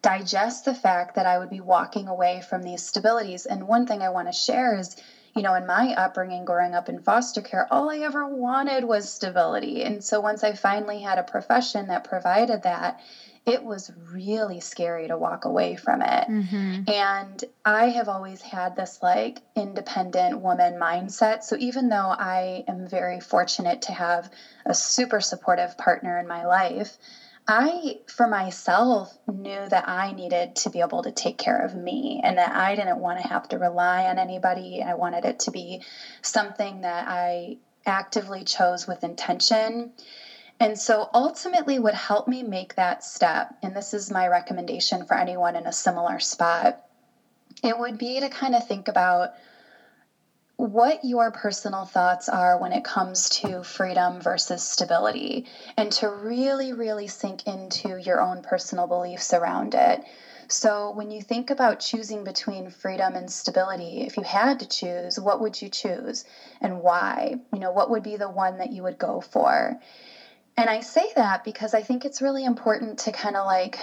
[0.00, 3.46] digest the fact that I would be walking away from these stabilities.
[3.46, 4.96] And one thing I want to share is
[5.34, 9.10] you know, in my upbringing growing up in foster care, all I ever wanted was
[9.10, 9.82] stability.
[9.82, 13.00] And so once I finally had a profession that provided that,
[13.44, 16.28] it was really scary to walk away from it.
[16.28, 16.82] Mm-hmm.
[16.88, 21.42] And I have always had this like independent woman mindset.
[21.42, 24.30] So even though I am very fortunate to have
[24.64, 26.96] a super supportive partner in my life,
[27.48, 32.20] I, for myself, knew that I needed to be able to take care of me
[32.22, 34.82] and that I didn't want to have to rely on anybody.
[34.82, 35.82] I wanted it to be
[36.22, 39.90] something that I actively chose with intention.
[40.60, 45.14] And so ultimately, what helped me make that step, and this is my recommendation for
[45.14, 46.80] anyone in a similar spot,
[47.64, 49.34] it would be to kind of think about
[50.56, 55.44] what your personal thoughts are when it comes to freedom versus stability,
[55.76, 60.04] and to really, really sink into your own personal beliefs around it.
[60.46, 65.18] So, when you think about choosing between freedom and stability, if you had to choose,
[65.18, 66.24] what would you choose
[66.60, 67.36] and why?
[67.52, 69.78] You know, what would be the one that you would go for?
[70.56, 73.78] And I say that because I think it's really important to kind of like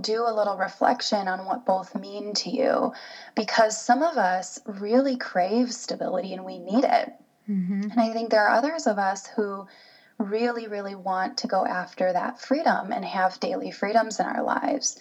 [0.00, 2.92] do a little reflection on what both mean to you
[3.34, 7.12] because some of us really crave stability and we need it.
[7.48, 7.82] Mm-hmm.
[7.82, 9.66] And I think there are others of us who
[10.18, 14.98] really, really want to go after that freedom and have daily freedoms in our lives.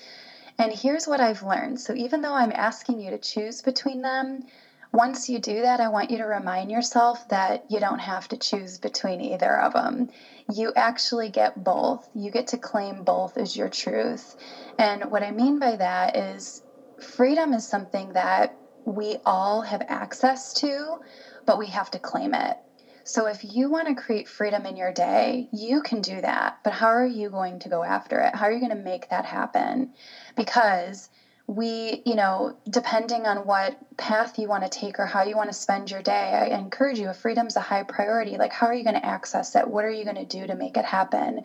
[0.59, 1.79] And here's what I've learned.
[1.79, 4.43] So even though I'm asking you to choose between them,
[4.91, 8.37] once you do that, I want you to remind yourself that you don't have to
[8.37, 10.09] choose between either of them.
[10.51, 12.07] You actually get both.
[12.13, 14.35] You get to claim both as your truth.
[14.79, 16.61] And what I mean by that is
[17.01, 20.97] freedom is something that we all have access to,
[21.45, 22.55] but we have to claim it.
[23.03, 26.57] So if you want to create freedom in your day, you can do that.
[26.63, 28.35] But how are you going to go after it?
[28.35, 29.93] How are you going to make that happen?
[30.35, 31.09] Because
[31.47, 35.49] we, you know, depending on what path you want to take or how you want
[35.49, 38.73] to spend your day, I encourage you if freedom's a high priority, like how are
[38.73, 39.65] you going to access it?
[39.65, 41.41] What are you going to do to make it happen?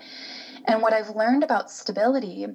[0.65, 2.47] And what I've learned about stability,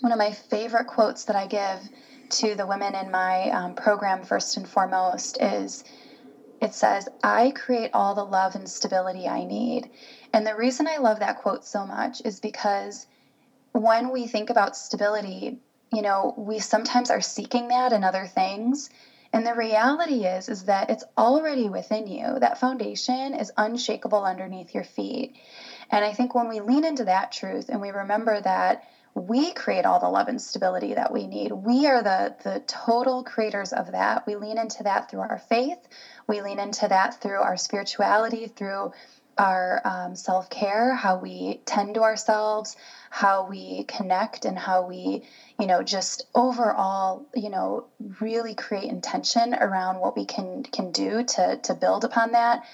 [0.00, 1.86] one of my favorite quotes that I give
[2.30, 5.84] to the women in my um, program, first and foremost, is
[6.62, 9.90] it says, I create all the love and stability I need.
[10.32, 13.06] And the reason I love that quote so much is because
[13.72, 15.58] when we think about stability,
[15.92, 18.90] you know, we sometimes are seeking that in other things.
[19.32, 22.38] And the reality is is that it's already within you.
[22.40, 25.36] That foundation is unshakable underneath your feet.
[25.90, 29.84] And I think when we lean into that truth and we remember that we create
[29.84, 31.50] all the love and stability that we need.
[31.50, 34.24] We are the the total creators of that.
[34.26, 35.78] We lean into that through our faith.
[36.28, 38.92] We lean into that through our spirituality, through
[39.38, 42.76] our um, self care, how we tend to ourselves,
[43.10, 45.22] how we connect, and how we,
[45.58, 47.86] you know, just overall, you know,
[48.20, 52.64] really create intention around what we can can do to to build upon that.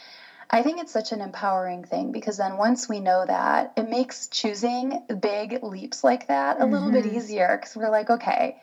[0.49, 4.29] I think it's such an empowering thing because then once we know that, it makes
[4.29, 6.73] choosing big leaps like that a mm-hmm.
[6.73, 7.17] little bit mm-hmm.
[7.17, 8.57] easier because we're like, okay,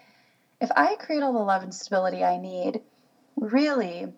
[0.61, 2.81] if I create all the love and stability I need,
[3.35, 4.13] really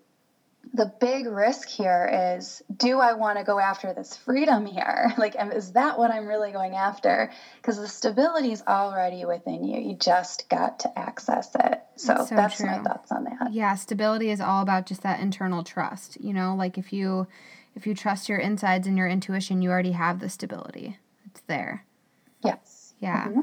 [0.74, 5.14] the big risk here is do I want to go after this freedom here?
[5.26, 7.32] Like, is that what I'm really going after?
[7.58, 9.80] Because the stability is already within you.
[9.80, 11.82] You just got to access it.
[11.96, 13.52] So that's, so that's my thoughts on that.
[13.52, 16.20] Yeah, stability is all about just that internal trust.
[16.22, 17.28] You know, like if you
[17.76, 20.98] if you trust your insides and your intuition, you already have the stability.
[21.26, 21.86] It's there.
[22.44, 22.94] Yes.
[23.00, 23.28] Yeah.
[23.28, 23.42] Mm-hmm.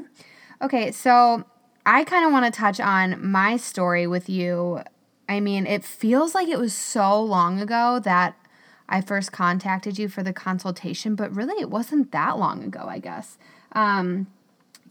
[0.61, 1.43] Okay, so
[1.85, 4.81] I kind of want to touch on my story with you
[5.33, 8.35] I mean, it feels like it was so long ago that
[8.87, 12.99] I first contacted you for the consultation, but really it wasn't that long ago, I
[12.99, 13.39] guess.
[13.71, 14.27] Um,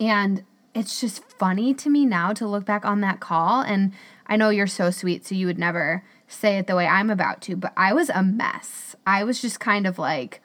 [0.00, 0.42] and
[0.74, 3.60] it's just funny to me now to look back on that call.
[3.60, 3.92] And
[4.26, 7.40] I know you're so sweet, so you would never say it the way I'm about
[7.42, 8.96] to, but I was a mess.
[9.06, 10.40] I was just kind of like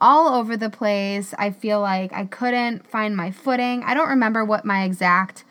[0.00, 1.34] all over the place.
[1.38, 3.82] I feel like I couldn't find my footing.
[3.84, 5.44] I don't remember what my exact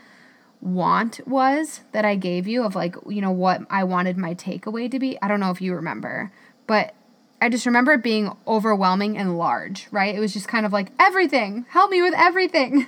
[0.64, 4.90] want was that I gave you of like, you know, what I wanted my takeaway
[4.90, 5.22] to be.
[5.22, 6.32] I don't know if you remember,
[6.68, 6.96] but
[7.42, 10.16] I just remember it being overwhelming and large, right?
[10.16, 12.88] It was just kind of like everything, help me with everything.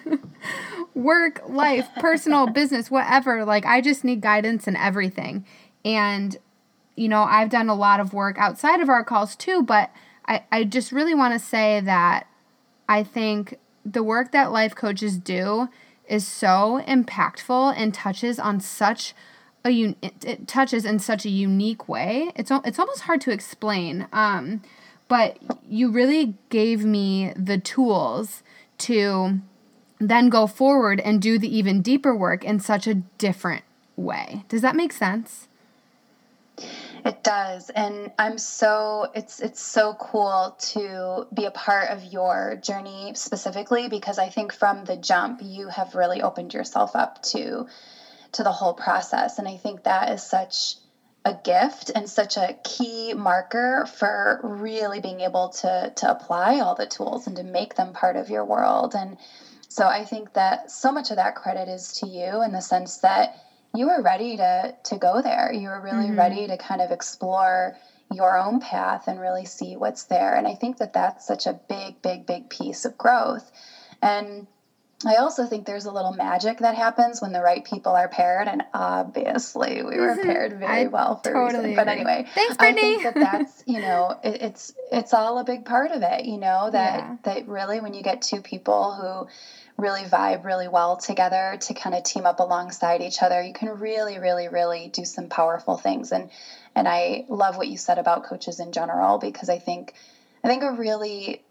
[0.94, 3.44] Work, life, personal, business, whatever.
[3.44, 5.46] Like I just need guidance in everything.
[5.84, 6.38] And
[6.96, 9.92] you know, I've done a lot of work outside of our calls too, but
[10.26, 12.28] I, I just really want to say that
[12.88, 15.68] I think the work that life coaches do
[16.08, 19.14] is so impactful and touches on such
[19.66, 22.32] a un- it, touches in such a unique way.
[22.36, 24.08] It's it's almost hard to explain.
[24.14, 24.62] Um,
[25.08, 25.38] but
[25.68, 28.44] you really gave me the tools
[28.80, 29.40] to
[30.00, 33.64] then go forward and do the even deeper work in such a different
[33.96, 34.44] way.
[34.50, 35.48] Does that make sense?
[37.06, 37.70] It does.
[37.70, 43.88] And I'm so it's it's so cool to be a part of your journey specifically
[43.88, 47.68] because I think from the jump you have really opened yourself up to
[48.34, 50.78] to the whole process and I think that is such
[51.26, 56.74] a gift and such a key marker for really being able to to apply all
[56.74, 59.18] the tools and to make them part of your world and
[59.70, 62.98] so I think that so much of that credit is to you in the sense
[63.00, 63.36] that
[63.76, 65.52] you were ready to to go there.
[65.54, 66.18] You were really mm-hmm.
[66.18, 67.76] ready to kind of explore
[68.12, 70.36] your own path and really see what's there.
[70.36, 73.52] And I think that that's such a big, big, big piece of growth.
[74.02, 74.48] And
[75.06, 78.48] I also think there's a little magic that happens when the right people are paired,
[78.48, 80.22] and obviously we were mm-hmm.
[80.22, 81.76] paired very well for totally a reason.
[81.76, 82.96] But anyway, thanks, Brittany.
[82.96, 86.26] I think that that's you know it, it's it's all a big part of it.
[86.26, 87.18] You know that yeah.
[87.24, 89.28] that really when you get two people who
[89.78, 93.42] really vibe really well together to kind of team up alongside each other.
[93.42, 96.12] You can really really really do some powerful things.
[96.12, 96.30] And
[96.76, 99.94] and i love what you said about coaches in general because i think
[100.44, 101.42] i think a really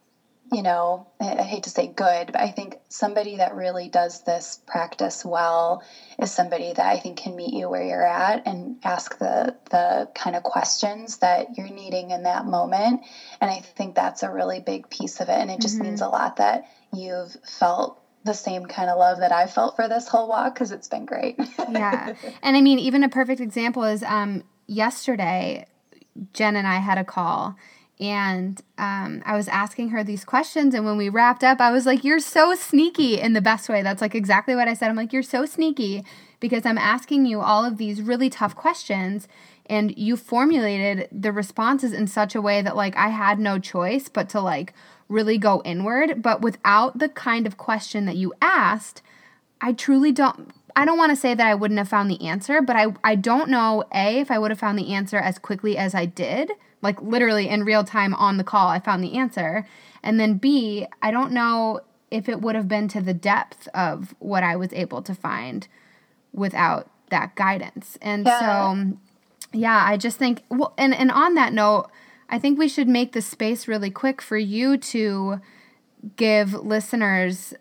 [0.52, 4.60] you know i, hate to say good but i think somebody that really does this
[4.66, 5.82] practice well
[6.20, 10.08] is somebody that i think can meet you where you're at and ask the the
[10.14, 13.00] kind of questions that you're needing in that moment.
[13.40, 15.36] And i think that's a really big piece of it.
[15.36, 15.88] And it just mm-hmm.
[15.88, 19.88] means a lot that you've felt the same kind of love that I felt for
[19.88, 21.36] this whole walk because it's been great.
[21.70, 22.14] yeah.
[22.42, 25.66] And I mean, even a perfect example is um, yesterday,
[26.32, 27.56] Jen and I had a call
[28.00, 30.74] and um, I was asking her these questions.
[30.74, 33.82] And when we wrapped up, I was like, You're so sneaky in the best way.
[33.82, 34.88] That's like exactly what I said.
[34.88, 36.04] I'm like, You're so sneaky
[36.40, 39.28] because I'm asking you all of these really tough questions.
[39.66, 44.10] And you formulated the responses in such a way that, like, I had no choice
[44.10, 44.74] but to, like,
[45.08, 46.22] really go inward.
[46.22, 49.02] But without the kind of question that you asked,
[49.60, 50.50] I truly don't.
[50.76, 53.14] I don't want to say that I wouldn't have found the answer, but I, I
[53.14, 56.50] don't know, A, if I would have found the answer as quickly as I did.
[56.82, 59.66] Like literally in real time on the call, I found the answer.
[60.02, 64.14] And then B, I don't know if it would have been to the depth of
[64.18, 65.66] what I was able to find
[66.32, 67.96] without that guidance.
[68.02, 68.40] And yeah.
[68.40, 68.96] so,
[69.52, 71.88] yeah, I just think, well, and, and on that note,
[72.34, 75.40] I think we should make the space really quick for you to
[76.16, 77.54] give listeners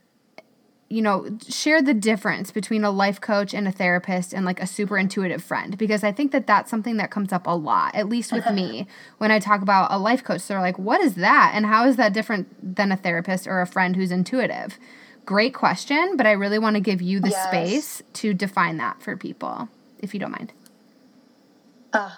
[0.90, 4.66] you know, share the difference between a life coach and a therapist and like a
[4.66, 8.10] super intuitive friend because I think that that's something that comes up a lot, at
[8.10, 8.88] least with me,
[9.20, 10.48] when I talk about a life coach.
[10.48, 11.52] They're like, what is that?
[11.54, 14.80] And how is that different than a therapist or a friend who's intuitive?
[15.26, 17.48] Great question, but I really want to give you the yes.
[17.48, 20.52] space to define that for people, if you don't mind.
[21.92, 22.12] Uh,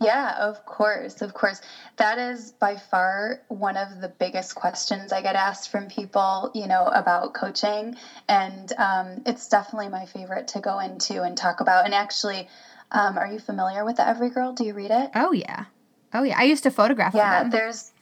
[0.00, 1.60] yeah, of course, of course.
[1.98, 6.66] That is by far one of the biggest questions I get asked from people, you
[6.66, 7.96] know, about coaching.
[8.26, 11.84] And um, it's definitely my favorite to go into and talk about.
[11.84, 12.48] And actually,
[12.90, 14.56] um, are you familiar with the Everygirl?
[14.56, 15.10] Do you read it?
[15.14, 15.66] Oh, yeah.
[16.14, 16.38] Oh, yeah.
[16.38, 17.92] I used to photograph Yeah, there's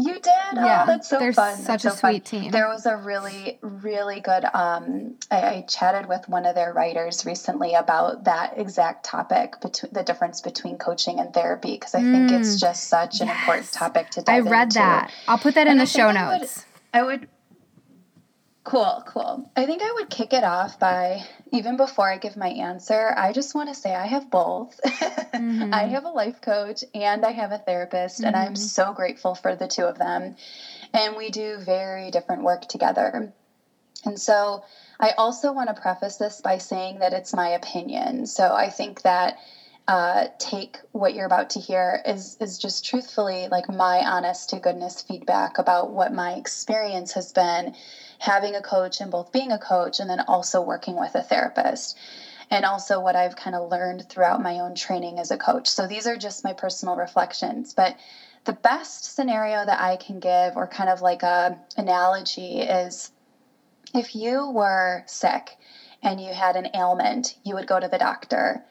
[0.00, 0.24] you did?
[0.24, 0.82] Oh, yeah.
[0.82, 1.56] Oh, that's so They're fun.
[1.56, 2.40] Such that's a sweet fun.
[2.40, 2.50] team.
[2.50, 4.44] There was a really, really good.
[4.44, 9.92] Um, I, I, chatted with one of their writers recently about that exact topic between
[9.92, 12.12] the difference between coaching and therapy because I mm.
[12.12, 12.60] think it's mm.
[12.60, 13.20] just such yes.
[13.20, 14.78] an important topic to dive I read into.
[14.78, 15.12] that.
[15.28, 16.64] I'll put that and in the show notes.
[16.92, 17.28] I would, I would
[18.62, 19.50] Cool, cool.
[19.56, 23.32] I think I would kick it off by even before I give my answer, I
[23.32, 24.78] just want to say I have both.
[25.30, 25.72] Mm-hmm.
[25.72, 28.26] I have a life coach and I have a therapist, mm-hmm.
[28.26, 28.56] and I'm mm-hmm.
[28.56, 30.34] so grateful for the two of them.
[30.92, 33.32] And we do very different work together.
[34.04, 34.64] And so
[34.98, 38.26] I also want to preface this by saying that it's my opinion.
[38.26, 39.38] So I think that
[39.88, 44.60] uh, take what you're about to hear is is just truthfully like my honest to
[44.60, 47.74] goodness feedback about what my experience has been
[48.20, 51.98] having a coach and both being a coach and then also working with a therapist
[52.50, 55.68] and also what I've kind of learned throughout my own training as a coach.
[55.68, 57.96] So these are just my personal reflections, but
[58.44, 63.10] the best scenario that I can give or kind of like a analogy is
[63.94, 65.56] if you were sick
[66.02, 68.62] and you had an ailment, you would go to the doctor.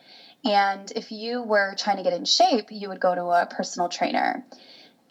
[0.45, 3.89] And if you were trying to get in shape, you would go to a personal
[3.89, 4.43] trainer.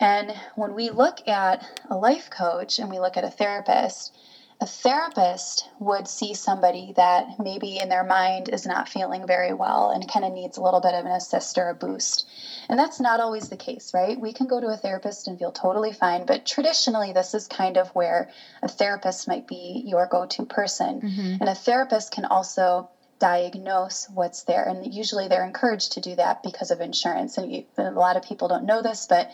[0.01, 4.15] And when we look at a life coach and we look at a therapist,
[4.61, 9.91] a therapist would see somebody that maybe in their mind is not feeling very well
[9.91, 12.29] and kind of needs a little bit of an assist or a boost.
[12.69, 14.21] And that's not always the case, right?
[14.21, 17.77] We can go to a therapist and feel totally fine, but traditionally, this is kind
[17.77, 18.31] of where
[18.61, 21.03] a therapist might be your go to person.
[21.03, 21.37] Mm-hmm.
[21.41, 22.91] And a therapist can also
[23.21, 24.65] diagnose what's there.
[24.65, 27.39] And usually they're encouraged to do that because of insurance.
[27.39, 29.31] And you, a lot of people don't know this, but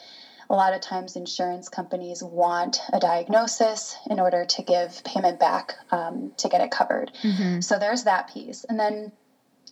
[0.50, 5.74] a lot of times insurance companies want a diagnosis in order to give payment back
[5.90, 7.12] um, to get it covered.
[7.22, 7.60] Mm-hmm.
[7.60, 8.64] So there's that piece.
[8.64, 9.12] And then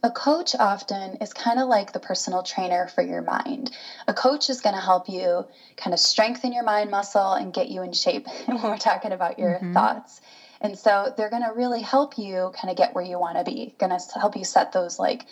[0.02, 3.70] a coach often is kind of like the personal trainer for your mind.
[4.08, 5.46] A coach is going to help you
[5.76, 9.38] kind of strengthen your mind muscle and get you in shape when we're talking about
[9.38, 9.74] your mm-hmm.
[9.74, 10.20] thoughts.
[10.60, 13.44] And so they're going to really help you kind of get where you want to
[13.44, 15.26] be, going to help you set those like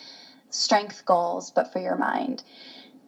[0.49, 2.43] strength goals, but for your mind.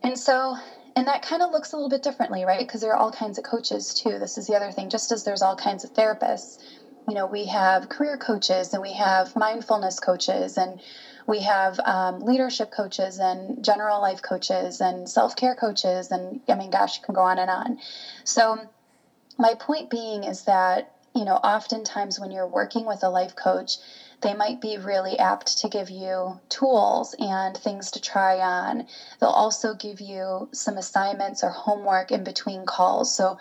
[0.02, 0.58] And so,
[0.96, 2.66] and that kind of looks a little bit differently, right?
[2.66, 4.20] Because there are all kinds of coaches too.
[4.20, 6.60] This is the other thing, just as there's all kinds of therapists,
[7.08, 10.80] you know, we have career coaches and we have mindfulness coaches and
[11.28, 16.12] we have um, leadership coaches and general life coaches and self care coaches.
[16.12, 17.78] And I mean, gosh, you can go on and on.
[18.24, 18.70] So,
[19.38, 23.78] my point being is that, you know, oftentimes when you're working with a life coach,
[24.24, 28.86] they might be really apt to give you tools and things to try on.
[29.20, 33.14] They'll also give you some assignments or homework in between calls.
[33.14, 33.38] So,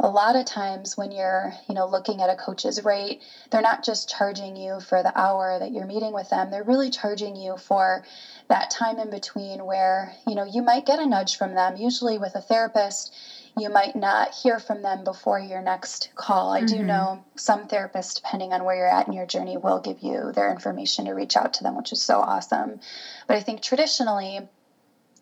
[0.00, 3.84] a lot of times when you're you know looking at a coach's rate they're not
[3.84, 7.56] just charging you for the hour that you're meeting with them they're really charging you
[7.56, 8.02] for
[8.48, 12.18] that time in between where you know you might get a nudge from them usually
[12.18, 13.14] with a therapist
[13.56, 16.52] you might not hear from them before your next call.
[16.52, 16.76] I mm-hmm.
[16.76, 20.32] do know some therapists, depending on where you're at in your journey, will give you
[20.32, 22.80] their information to reach out to them, which is so awesome.
[23.26, 24.48] But I think traditionally,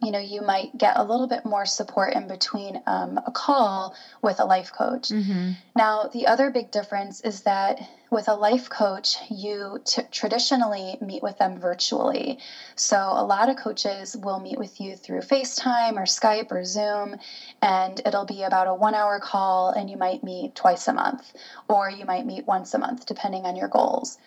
[0.03, 3.94] you know you might get a little bit more support in between um, a call
[4.20, 5.09] with a life coach.
[5.09, 5.53] Mm-hmm.
[5.76, 7.80] now the other big difference is that
[8.11, 12.38] with a life coach you t- traditionally meet with them virtually.
[12.76, 17.16] So a lot of coaches will meet with you through facetime or skype or zoom
[17.62, 21.32] and it'll be about a one hour call and you might meet twice a month
[21.68, 24.18] or you might meet once a month depending on your goals.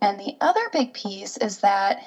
[0.00, 1.98] And the other big piece is that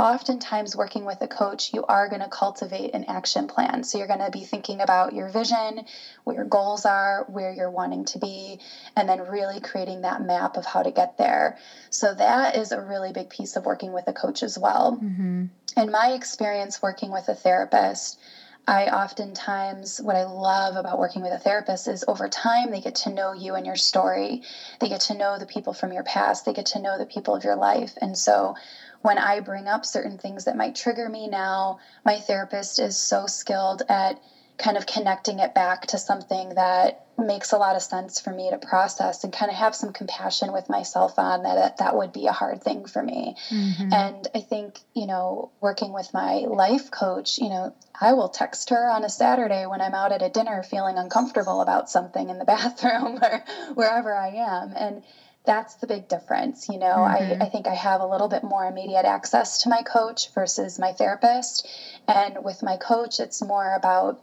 [0.00, 3.84] oftentimes working with a coach, you are going to cultivate an action plan.
[3.84, 5.84] So you're going to be thinking about your vision,
[6.24, 8.60] what your goals are, where you're wanting to be,
[8.96, 11.58] and then really creating that map of how to get there.
[11.90, 14.98] So that is a really big piece of working with a coach as well.
[15.02, 15.46] Mm-hmm.
[15.76, 18.18] In my experience working with a therapist,
[18.66, 22.94] I oftentimes, what I love about working with a therapist is over time they get
[22.96, 24.42] to know you and your story.
[24.80, 26.44] They get to know the people from your past.
[26.44, 27.94] They get to know the people of your life.
[28.00, 28.54] And so
[29.02, 33.26] when I bring up certain things that might trigger me now, my therapist is so
[33.26, 34.20] skilled at
[34.58, 38.50] kind of connecting it back to something that makes a lot of sense for me
[38.50, 42.26] to process and kind of have some compassion with myself on that that would be
[42.26, 43.36] a hard thing for me.
[43.50, 43.92] Mm-hmm.
[43.92, 48.70] And I think, you know, working with my life coach, you know, I will text
[48.70, 52.38] her on a Saturday when I'm out at a dinner feeling uncomfortable about something in
[52.38, 53.44] the bathroom or
[53.74, 54.72] wherever I am.
[54.76, 55.02] And
[55.44, 56.68] that's the big difference.
[56.68, 57.42] You know, mm-hmm.
[57.42, 60.78] I, I think I have a little bit more immediate access to my coach versus
[60.78, 61.68] my therapist.
[62.06, 64.22] And with my coach, it's more about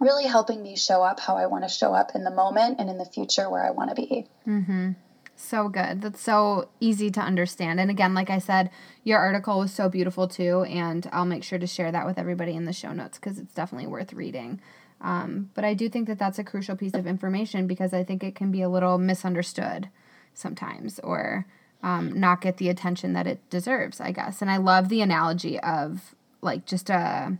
[0.00, 2.88] really helping me show up how I want to show up in the moment and
[2.88, 4.26] in the future where I want to be.
[4.46, 4.92] Mm-hmm.
[5.36, 6.02] So good.
[6.02, 7.78] That's so easy to understand.
[7.78, 8.70] And again, like I said,
[9.04, 10.64] your article was so beautiful too.
[10.64, 13.54] And I'll make sure to share that with everybody in the show notes because it's
[13.54, 14.60] definitely worth reading.
[15.00, 18.24] Um, but I do think that that's a crucial piece of information because I think
[18.24, 19.90] it can be a little misunderstood
[20.38, 21.46] sometimes or
[21.82, 24.42] um, not get the attention that it deserves, I guess.
[24.42, 27.36] And I love the analogy of like just a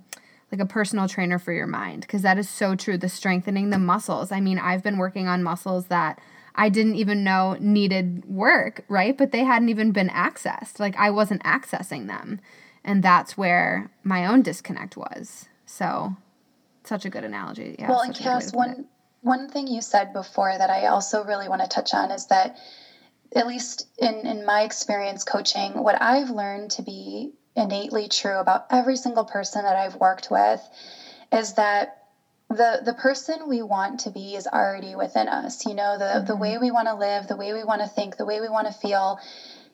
[0.51, 3.79] like a personal trainer for your mind because that is so true the strengthening the
[3.79, 4.33] muscles.
[4.33, 6.21] I mean i've been working on muscles that
[6.55, 9.17] i didn't even know needed work right?
[9.17, 10.79] But they hadn't even been accessed.
[10.81, 12.41] Like i wasn't accessing them.
[12.85, 15.49] And that's where my own disconnect was.
[15.67, 16.17] So
[16.85, 17.77] such a good analogy.
[17.79, 18.87] Yeah well and cass one
[19.21, 22.57] one thing you said before that i also really want to touch on is that
[23.35, 28.67] at least in, in my experience coaching, what I've learned to be innately true about
[28.71, 30.67] every single person that I've worked with
[31.33, 31.95] is that
[32.49, 35.67] the the person we want to be is already within us.
[35.67, 36.27] You know, the mm-hmm.
[36.27, 38.49] the way we want to live, the way we want to think, the way we
[38.49, 39.19] want to feel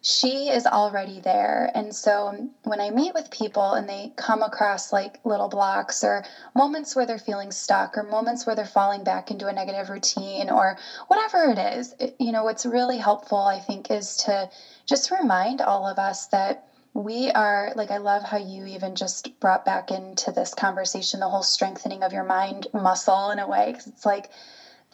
[0.04, 1.70] she is already there.
[1.74, 6.22] And so when I meet with people and they come across like little blocks or
[6.54, 10.50] moments where they're feeling stuck or moments where they're falling back into a negative routine
[10.50, 10.76] or
[11.06, 14.50] whatever it is, it, you know, what's really helpful, I think, is to
[14.84, 19.28] just remind all of us that we are like i love how you even just
[19.40, 23.66] brought back into this conversation the whole strengthening of your mind muscle in a way
[23.66, 24.30] because it's like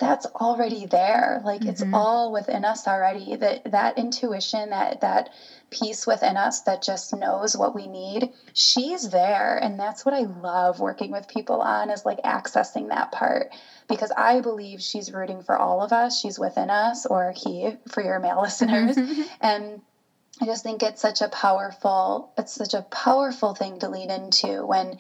[0.01, 1.41] that's already there.
[1.45, 1.71] Like mm-hmm.
[1.71, 3.37] it's all within us already.
[3.37, 5.31] That that intuition that that
[5.71, 9.57] piece within us that just knows what we need she's there.
[9.57, 13.55] And that's what i love working with people on is like accessing that part.
[13.89, 16.21] Because i believe she's rooting for all of us.
[16.21, 18.97] She's within us or he for your male listeners.
[19.41, 19.83] And
[20.41, 24.65] I just think it's such a powerful it's such a powerful thing to lean into
[24.65, 24.99] when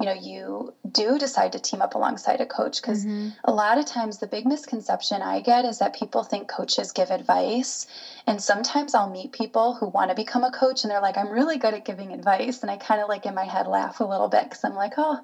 [0.00, 3.28] you know you do decide to team up alongside a coach because mm-hmm.
[3.44, 7.10] a lot of times the big misconception i get is that people think coaches give
[7.10, 7.86] advice
[8.26, 11.30] and sometimes i'll meet people who want to become a coach and they're like i'm
[11.30, 14.04] really good at giving advice and i kind of like in my head laugh a
[14.04, 15.18] little bit because i'm like oh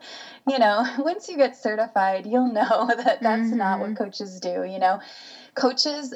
[0.46, 3.56] you know once you get certified you'll know that that's mm-hmm.
[3.56, 4.04] not what mm-hmm.
[4.04, 5.00] coaches do you know
[5.54, 6.14] coaches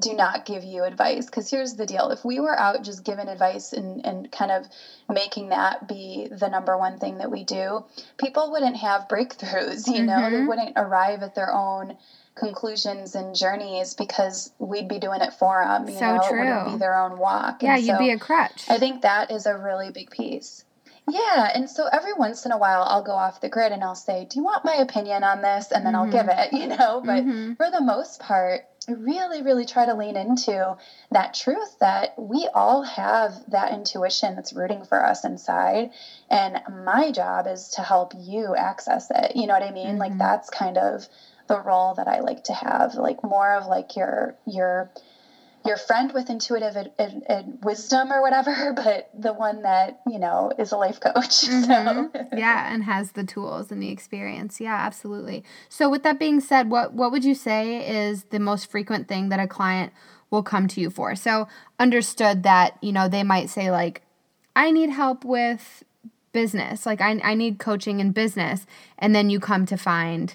[0.00, 3.28] do not give you advice because here's the deal if we were out just giving
[3.28, 4.66] advice and, and kind of
[5.08, 7.84] making that be the number one thing that we do
[8.18, 10.06] people wouldn't have breakthroughs you mm-hmm.
[10.06, 10.48] know they mm-hmm.
[10.48, 11.96] wouldn't arrive at their own
[12.34, 16.38] conclusions and journeys because we'd be doing it for them you so know true.
[16.38, 19.02] it wouldn't be their own walk yeah and you'd so be a crutch i think
[19.02, 20.64] that is a really big piece
[21.06, 23.94] yeah, and so every once in a while I'll go off the grid and I'll
[23.94, 26.02] say, "Do you want my opinion on this?" and then mm-hmm.
[26.02, 26.56] I'll give mm-hmm.
[26.56, 27.54] it, you know, but mm-hmm.
[27.54, 30.76] for the most part, really, really try to lean into
[31.10, 35.90] that truth that we all have that intuition that's rooting for us inside.
[36.30, 39.36] And my job is to help you access it.
[39.36, 39.86] You know what I mean?
[39.86, 39.98] Mm-hmm.
[39.98, 41.08] Like that's kind of
[41.46, 44.90] the role that I like to have, like more of like your your
[45.64, 50.18] your friend with intuitive ad, ad, ad wisdom or whatever, but the one that, you
[50.18, 51.44] know, is a life coach.
[51.54, 52.06] Mm-hmm.
[52.14, 52.36] So.
[52.36, 54.60] yeah, and has the tools and the experience.
[54.60, 55.44] Yeah, absolutely.
[55.68, 59.28] So with that being said, what what would you say is the most frequent thing
[59.28, 59.92] that a client
[60.30, 61.14] will come to you for?
[61.14, 61.48] So
[61.78, 64.02] understood that, you know, they might say like
[64.56, 65.84] I need help with
[66.32, 66.86] business.
[66.86, 68.66] Like I I need coaching in business
[68.98, 70.34] and then you come to find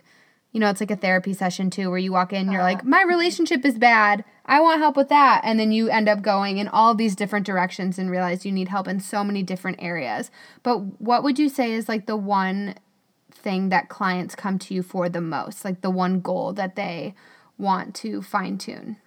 [0.51, 2.89] you know, it's like a therapy session too, where you walk in, you're like, uh-huh.
[2.89, 4.23] my relationship is bad.
[4.45, 5.41] I want help with that.
[5.43, 8.69] And then you end up going in all these different directions and realize you need
[8.69, 10.31] help in so many different areas.
[10.63, 12.75] But what would you say is like the one
[13.31, 17.13] thing that clients come to you for the most, like the one goal that they
[17.59, 18.97] want to fine tune?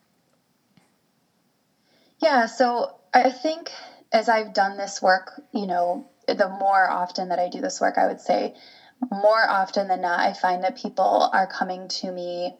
[2.20, 3.70] Yeah, so I think
[4.12, 7.98] as I've done this work, you know, the more often that I do this work,
[7.98, 8.54] I would say
[9.10, 12.54] more often than not, I find that people are coming to me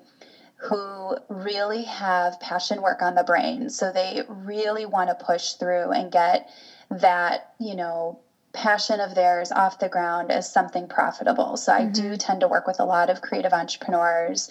[0.57, 3.69] who really have passion work on the brain.
[3.69, 6.49] So they really want to push through and get
[6.91, 8.21] that, you know,
[8.53, 11.57] passion of theirs off the ground as something profitable.
[11.57, 11.93] So I mm-hmm.
[11.93, 14.51] do tend to work with a lot of creative entrepreneurs.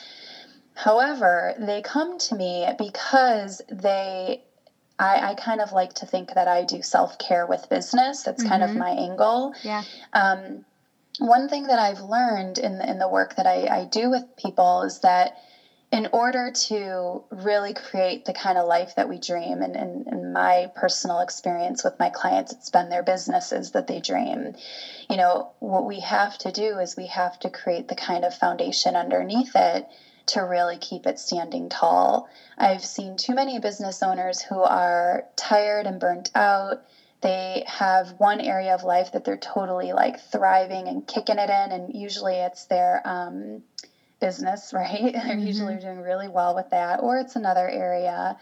[0.73, 4.43] However, they come to me because they
[4.99, 8.21] I, I, kind of like to think that I do self care with business.
[8.21, 8.51] That's mm-hmm.
[8.51, 8.79] kind of mm-hmm.
[8.79, 9.53] my angle.
[9.63, 9.83] Yeah.
[10.13, 10.63] Um,
[11.19, 14.23] one thing that I've learned in the, in the work that I, I do with
[14.37, 15.37] people is that
[15.91, 20.69] in order to really create the kind of life that we dream, and in my
[20.73, 24.53] personal experience with my clients, it's been their businesses that they dream.
[25.09, 28.33] You know, what we have to do is we have to create the kind of
[28.33, 29.85] foundation underneath it
[30.27, 32.29] to really keep it standing tall.
[32.57, 36.77] I've seen too many business owners who are tired and burnt out
[37.21, 41.71] they have one area of life that they're totally like thriving and kicking it in
[41.71, 43.61] and usually it's their um,
[44.19, 45.13] business right?
[45.13, 45.47] They're mm-hmm.
[45.47, 48.35] usually doing really well with that or it's another area.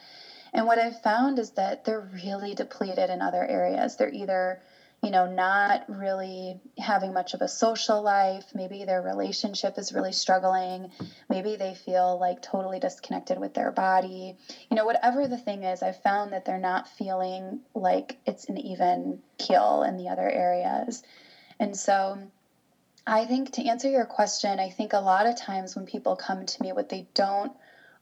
[0.53, 3.95] And what i've found is that they're really depleted in other areas.
[3.95, 4.59] They're either
[5.01, 8.45] you know, not really having much of a social life.
[8.53, 10.91] Maybe their relationship is really struggling.
[11.29, 14.37] Maybe they feel like totally disconnected with their body.
[14.69, 18.57] You know, whatever the thing is, I've found that they're not feeling like it's an
[18.57, 21.01] even keel in the other areas.
[21.59, 22.29] And so
[23.07, 26.45] I think to answer your question, I think a lot of times when people come
[26.45, 27.53] to me, what they don't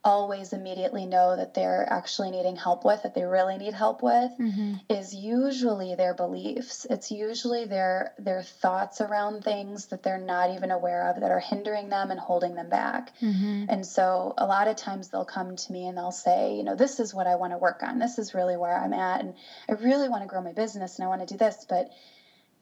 [0.07, 4.31] always immediately know that they're actually needing help with, that they really need help with,
[4.39, 4.75] mm-hmm.
[4.89, 6.87] is usually their beliefs.
[6.89, 11.41] It's usually their their thoughts around things that they're not even aware of that are
[11.41, 13.11] hindering them and holding them back.
[13.19, 13.65] Mm-hmm.
[13.67, 16.77] And so a lot of times they'll come to me and they'll say, you know,
[16.77, 17.99] this is what I want to work on.
[17.99, 19.33] This is really where I'm at and
[19.67, 21.91] I really want to grow my business and I want to do this, but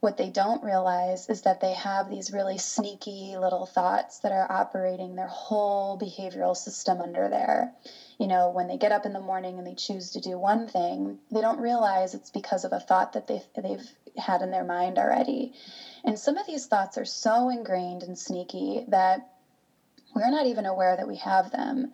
[0.05, 4.45] what they don't realize is that they have these really sneaky little thoughts that are
[4.51, 7.73] operating their whole behavioral system under there.
[8.19, 10.67] You know, when they get up in the morning and they choose to do one
[10.67, 14.63] thing, they don't realize it's because of a thought that they've, they've had in their
[14.63, 15.53] mind already.
[16.03, 19.27] And some of these thoughts are so ingrained and sneaky that
[20.13, 21.91] we're not even aware that we have them.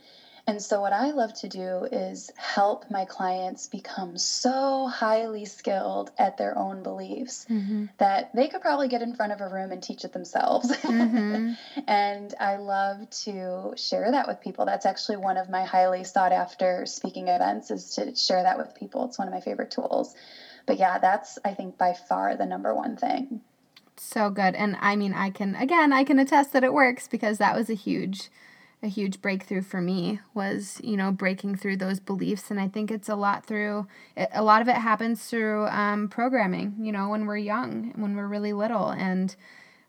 [0.51, 6.11] And so, what I love to do is help my clients become so highly skilled
[6.17, 7.85] at their own beliefs mm-hmm.
[7.99, 10.69] that they could probably get in front of a room and teach it themselves.
[10.69, 11.53] Mm-hmm.
[11.87, 14.65] and I love to share that with people.
[14.65, 18.75] That's actually one of my highly sought after speaking events is to share that with
[18.75, 19.05] people.
[19.05, 20.13] It's one of my favorite tools.
[20.65, 23.39] But yeah, that's I think by far the number one thing.
[23.95, 24.55] So good.
[24.55, 27.69] And I mean, I can again, I can attest that it works because that was
[27.69, 28.29] a huge
[28.83, 32.49] a huge breakthrough for me was you know breaking through those beliefs.
[32.49, 33.87] And i think it's a lot through
[34.33, 38.27] a lot of it happens through um, programming you know when we're young when we're
[38.27, 38.89] really little.
[38.89, 39.35] And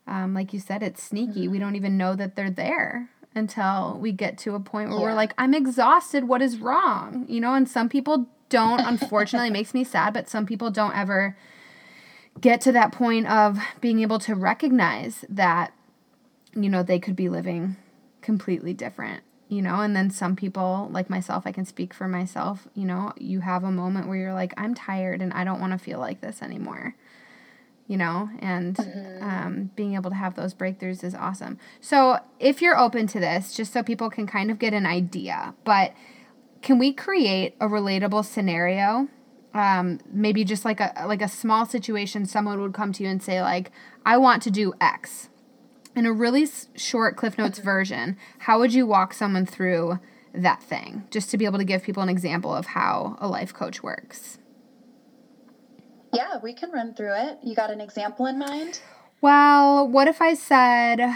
[0.05, 1.43] um, like you said it's sneaky.
[1.43, 1.51] Mm-hmm.
[1.51, 5.05] we don't even know that they're there until we get to a point where yeah.
[5.05, 6.27] we're like i'm exhausted.
[6.27, 7.25] What is wrong?
[7.27, 11.35] You know and some people don't unfortunately makes me sad but some people don't ever
[12.39, 15.73] get to that point of being able to recognize that
[16.55, 17.75] you know they could be living
[18.23, 19.81] completely different you know?
[19.81, 23.13] And then some people like myself i can speak for myself you know?
[23.17, 25.99] You have a moment where you're like i'm tired and i don't want to feel
[25.99, 26.95] like this anymore
[27.85, 28.29] you know?
[28.39, 29.23] And mm-hmm.
[29.23, 31.59] um, being able to have those breakthroughs is awesome.
[31.81, 35.53] So if you're open to this just so people can kind of get an idea
[35.63, 35.93] but
[36.61, 39.09] can we create a relatable scenario?
[39.53, 43.21] Um, maybe just like a like a small situation someone would come to you and
[43.21, 43.69] say like
[44.03, 45.29] i want to do x
[45.95, 49.99] in a really short cliff notes version how would you walk someone through
[50.33, 51.03] that thing?
[51.11, 54.39] Just to be able to give people an example of how a life coach works.
[56.11, 57.39] Yeah we can run through it.
[57.43, 58.81] You got an example in mind?
[59.21, 61.15] Well what if i said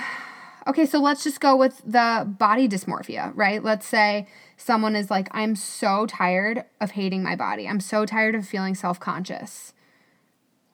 [0.66, 3.64] okay so let's just go with the body dysmorphia right?
[3.64, 7.68] Let's say someone is like i'm so tired of hating my body.
[7.68, 9.74] I'm so tired of feeling self-conscious.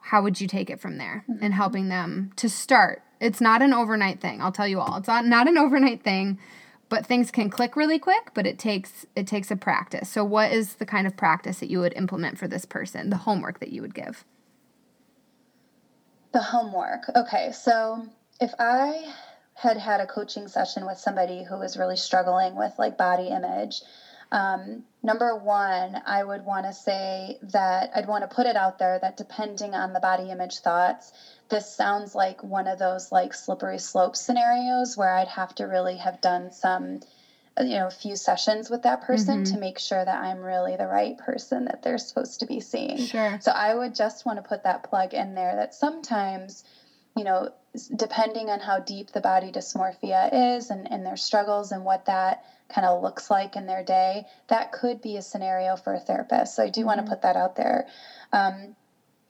[0.08, 1.43] How would you take it from there mm-hmm.
[1.43, 4.41] and helping them to start it's not an overnight thing.
[4.41, 4.97] I'll tell you all.
[4.97, 6.38] It's not, not an overnight thing,
[6.89, 10.09] but things can click really quick, but it takes it takes a practice.
[10.09, 13.09] So what is the kind of practice that you would implement for this person?
[13.09, 14.26] The homework that you would give?
[16.34, 17.03] The homework.
[17.15, 17.51] Okay.
[17.53, 18.05] So
[18.41, 19.13] if I
[19.55, 23.82] had had a coaching session with somebody who was really struggling with like body image,
[24.34, 28.80] um, number one, I would want to say that I'd want to put it out
[28.80, 31.13] there that depending on the body image thoughts,
[31.50, 35.98] this sounds like one of those like slippery slope scenarios where I'd have to really
[35.98, 37.02] have done some
[37.60, 39.54] you know a few sessions with that person mm-hmm.
[39.54, 42.98] to make sure that I'm really the right person that they're supposed to be seeing.
[42.98, 43.38] Sure.
[43.41, 46.64] So I would just want to put that plug in there that sometimes
[47.16, 47.50] you know
[47.96, 52.46] depending on how deep the body dysmorphia is and, and their struggles and what that
[52.70, 56.56] kind of looks like in their day, that could be a scenario for a therapist.
[56.56, 56.88] So I do mm-hmm.
[56.88, 57.88] want to put that out there.
[58.32, 58.76] Um,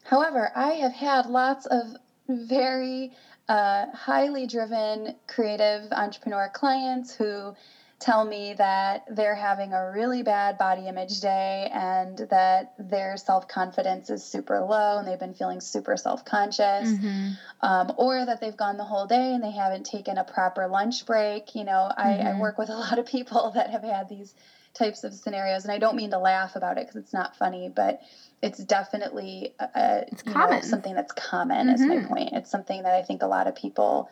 [0.03, 1.95] however, I have had lots of
[2.27, 3.11] very
[3.49, 7.55] uh, highly driven, creative entrepreneur clients who
[8.03, 13.47] tell me that they're having a really bad body image day and that their self
[13.47, 17.29] confidence is super low and they've been feeling super self conscious, mm-hmm.
[17.61, 21.05] um, or that they've gone the whole day and they haven't taken a proper lunch
[21.05, 21.55] break.
[21.55, 22.27] You know, I, mm-hmm.
[22.27, 24.35] I work with a lot of people that have had these
[24.73, 27.71] types of scenarios, and I don't mean to laugh about it because it's not funny,
[27.73, 28.01] but
[28.41, 30.57] it's definitely a, it's common.
[30.57, 31.67] Know, something that's common.
[31.67, 31.75] Mm-hmm.
[31.75, 32.07] Is my mm-hmm.
[32.07, 32.29] point.
[32.33, 34.09] It's something that I think a lot of people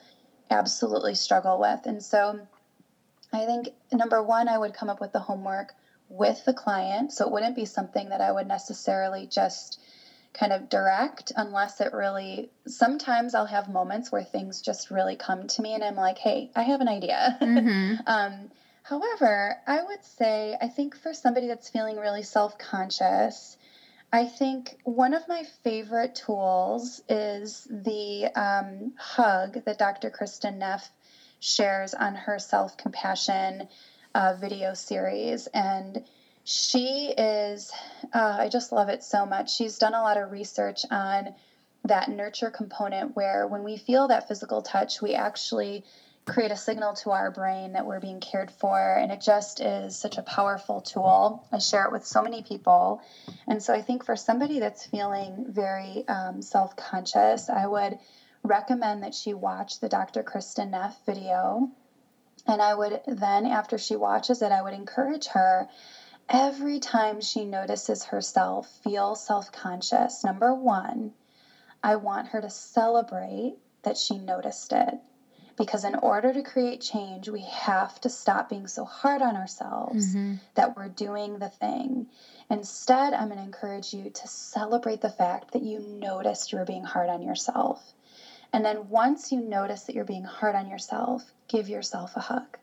[0.50, 2.40] absolutely struggle with, and so
[3.34, 5.74] I think number one, I would come up with the homework
[6.10, 7.14] with the client.
[7.14, 9.80] So it wouldn't be something that I would necessarily just
[10.34, 15.48] kind of direct unless it really sometimes I'll have moments where things just really come
[15.48, 17.38] to me and I'm like, hey, I have an idea.
[17.42, 17.96] Mm-hmm.
[18.08, 18.52] um,
[18.84, 23.58] however, I would say I think for somebody that's feeling really self-conscious,
[24.14, 30.10] I think one of my favorite tools is the um, hug that Dr.
[30.10, 30.92] Kristin Neff
[31.40, 33.68] shares on her self compassion
[34.14, 35.48] uh, video series.
[35.48, 36.04] And
[36.44, 37.72] she is,
[38.14, 39.56] uh, I just love it so much.
[39.56, 41.34] She's done a lot of research on
[41.86, 45.84] that nurture component where when we feel that physical touch, we actually
[46.26, 48.96] create a signal to our brain that we're being cared for.
[48.96, 51.48] And it just is such a powerful tool.
[51.52, 53.02] I share it with so many people.
[53.48, 57.98] And so I think for somebody that's feeling very um, self conscious, I would
[58.44, 60.24] recommend that she watch the Dr.
[60.24, 61.70] Kristin Neff video.
[62.48, 65.68] And I would then, after she watches it, I would encourage her
[66.30, 70.24] every time she notices herself feel self conscious.
[70.24, 71.14] Number one,
[71.84, 74.94] I want her to celebrate that she noticed it.
[75.58, 80.16] Because in order to create change, we have to stop being so hard on ourselves
[80.16, 80.36] mm-hmm.
[80.56, 82.08] that we're doing the thing.
[82.50, 86.66] Instead, I'm going to encourage you to celebrate the fact that you noticed you were
[86.66, 87.94] being hard on yourself.
[88.54, 92.58] And then once you notice that you're being hard on yourself, give yourself a hug.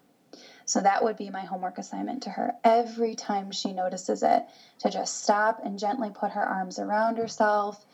[0.66, 4.44] So that would be my homework assignment to her every time she notices it
[4.80, 7.86] to just stop and gently put her arms around herself,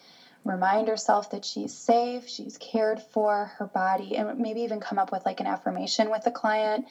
[0.44, 5.10] remind herself that she's safe, she's cared for, her body, and maybe even come up
[5.10, 6.86] with like an affirmation with the client.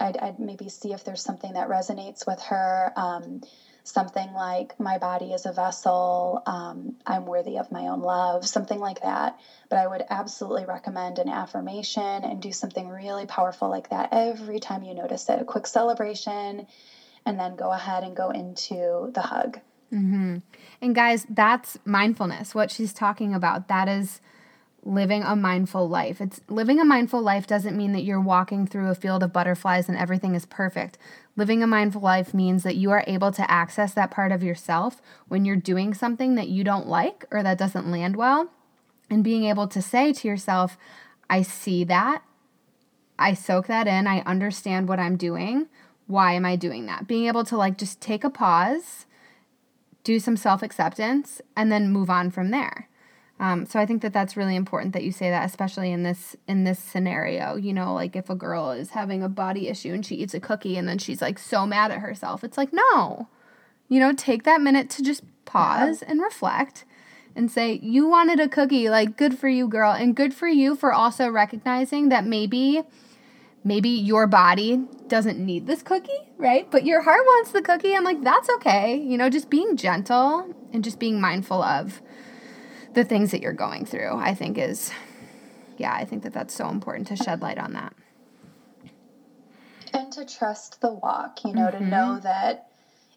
[0.00, 2.92] I'd, I'd maybe see if there's something that resonates with her.
[2.96, 3.40] Um,
[3.84, 8.80] something like my body is a vessel, um, I'm worthy of my own love, something
[8.80, 9.38] like that.
[9.68, 14.58] But I would absolutely recommend an affirmation and do something really powerful like that every
[14.58, 15.40] time you notice it.
[15.40, 16.66] A quick celebration,
[17.24, 19.60] and then go ahead and go into the hug.
[19.92, 20.38] Mm-hmm.
[20.80, 22.54] And guys, that's mindfulness.
[22.54, 24.20] What she's talking about, that is
[24.82, 26.20] living a mindful life.
[26.20, 29.88] It's living a mindful life doesn't mean that you're walking through a field of butterflies
[29.88, 30.96] and everything is perfect.
[31.36, 35.02] Living a mindful life means that you are able to access that part of yourself
[35.28, 38.50] when you're doing something that you don't like or that doesn't land well
[39.10, 40.78] and being able to say to yourself,
[41.28, 42.22] I see that.
[43.18, 44.06] I soak that in.
[44.06, 45.68] I understand what I'm doing.
[46.06, 47.06] Why am I doing that?
[47.06, 49.05] Being able to like just take a pause
[50.06, 52.88] do some self acceptance, and then move on from there.
[53.40, 56.36] Um, so I think that that's really important that you say that, especially in this
[56.46, 57.56] in this scenario.
[57.56, 60.38] You know, like if a girl is having a body issue and she eats a
[60.38, 63.26] cookie and then she's like so mad at herself, it's like no,
[63.88, 66.84] you know, take that minute to just pause and reflect
[67.34, 70.76] and say you wanted a cookie, like good for you, girl, and good for you
[70.76, 72.84] for also recognizing that maybe
[73.66, 76.70] maybe your body doesn't need this cookie, right?
[76.70, 77.96] But your heart wants the cookie.
[77.96, 78.94] I'm like, that's okay.
[78.94, 82.00] You know, just being gentle and just being mindful of
[82.94, 84.92] the things that you're going through, I think is,
[85.78, 87.92] yeah, I think that that's so important to shed light on that.
[89.92, 91.78] And to trust the walk, you know, mm-hmm.
[91.78, 92.68] to know that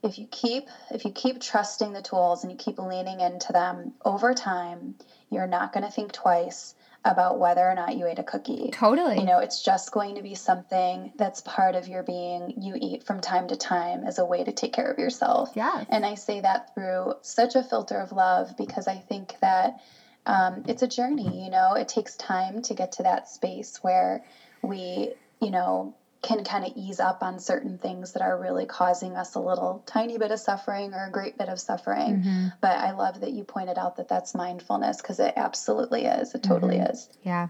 [0.01, 3.93] if you keep if you keep trusting the tools and you keep leaning into them
[4.03, 4.95] over time,
[5.29, 6.73] you're not going to think twice
[7.05, 8.69] about whether or not you ate a cookie.
[8.73, 9.19] Totally.
[9.19, 12.53] You know, it's just going to be something that's part of your being.
[12.57, 15.51] You eat from time to time as a way to take care of yourself.
[15.55, 15.85] Yeah.
[15.89, 19.79] And I say that through such a filter of love because I think that
[20.25, 24.23] um, it's a journey, you know, it takes time to get to that space where
[24.61, 29.15] we, you know, can kind of ease up on certain things that are really causing
[29.15, 32.17] us a little tiny bit of suffering or a great bit of suffering.
[32.17, 32.47] Mm-hmm.
[32.59, 36.35] But I love that you pointed out that that's mindfulness because it absolutely is.
[36.35, 36.91] It totally mm-hmm.
[36.91, 37.09] is.
[37.23, 37.47] Yeah.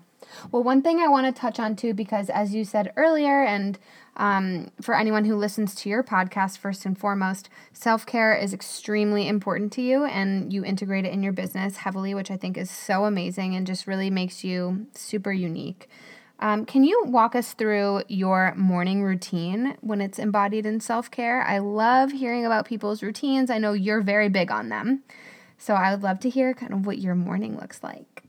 [0.52, 3.80] Well, one thing I want to touch on too, because as you said earlier, and
[4.18, 9.28] um, for anyone who listens to your podcast, first and foremost, self care is extremely
[9.28, 12.70] important to you and you integrate it in your business heavily, which I think is
[12.70, 15.90] so amazing and just really makes you super unique.
[16.42, 21.44] Um, can you walk us through your morning routine when it's embodied in self care?
[21.44, 23.50] I love hearing about people's routines.
[23.50, 25.04] I know you're very big on them.
[25.58, 28.24] So I would love to hear kind of what your morning looks like.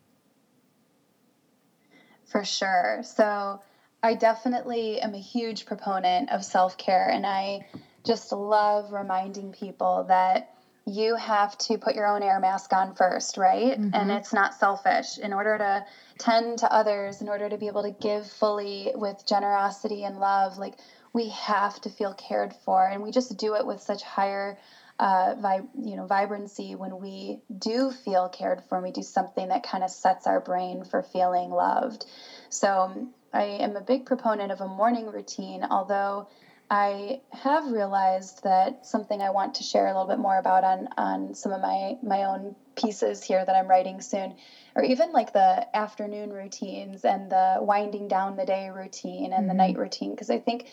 [2.26, 3.02] For sure.
[3.04, 3.60] So
[4.02, 7.66] I definitely am a huge proponent of self care, and I
[8.04, 10.54] just love reminding people that
[10.86, 13.78] you have to put your own air mask on first, right?
[13.78, 13.90] Mm-hmm.
[13.92, 15.18] And it's not selfish.
[15.18, 15.84] In order to
[16.18, 20.58] tend to others, in order to be able to give fully with generosity and love,
[20.58, 20.74] like
[21.12, 22.86] we have to feel cared for.
[22.86, 24.58] And we just do it with such higher
[24.98, 29.48] uh, vi- you know, vibrancy when we do feel cared for and we do something
[29.48, 32.04] that kind of sets our brain for feeling loved.
[32.50, 36.28] So I am a big proponent of a morning routine, although
[36.70, 40.88] I have realized that something I want to share a little bit more about on
[40.96, 44.36] on some of my my own pieces here that I'm writing soon,
[44.76, 49.48] or even like the afternoon routines and the winding down the day routine and mm-hmm.
[49.48, 50.68] the night routine, because I think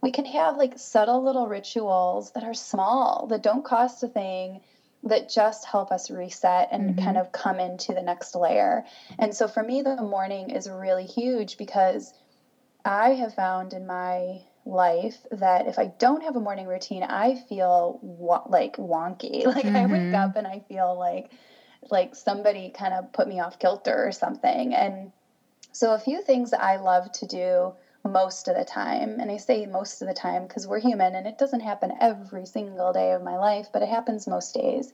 [0.00, 4.62] we can have like subtle little rituals that are small that don't cost a thing
[5.04, 7.04] that just help us reset and mm-hmm.
[7.04, 8.84] kind of come into the next layer.
[9.18, 12.14] And so for me, the morning is really huge because
[12.84, 17.34] I have found in my life that if I don't have a morning routine, I
[17.34, 19.44] feel wa- like wonky.
[19.52, 19.76] Like mm-hmm.
[19.76, 20.14] I wake mm-hmm.
[20.14, 21.30] up and I feel like
[21.90, 24.72] like somebody kind of put me off kilter or something.
[24.72, 25.10] And
[25.72, 29.36] so a few things that I love to do most of the time, and I
[29.36, 33.12] say most of the time because we're human and it doesn't happen every single day
[33.12, 34.92] of my life, but it happens most days.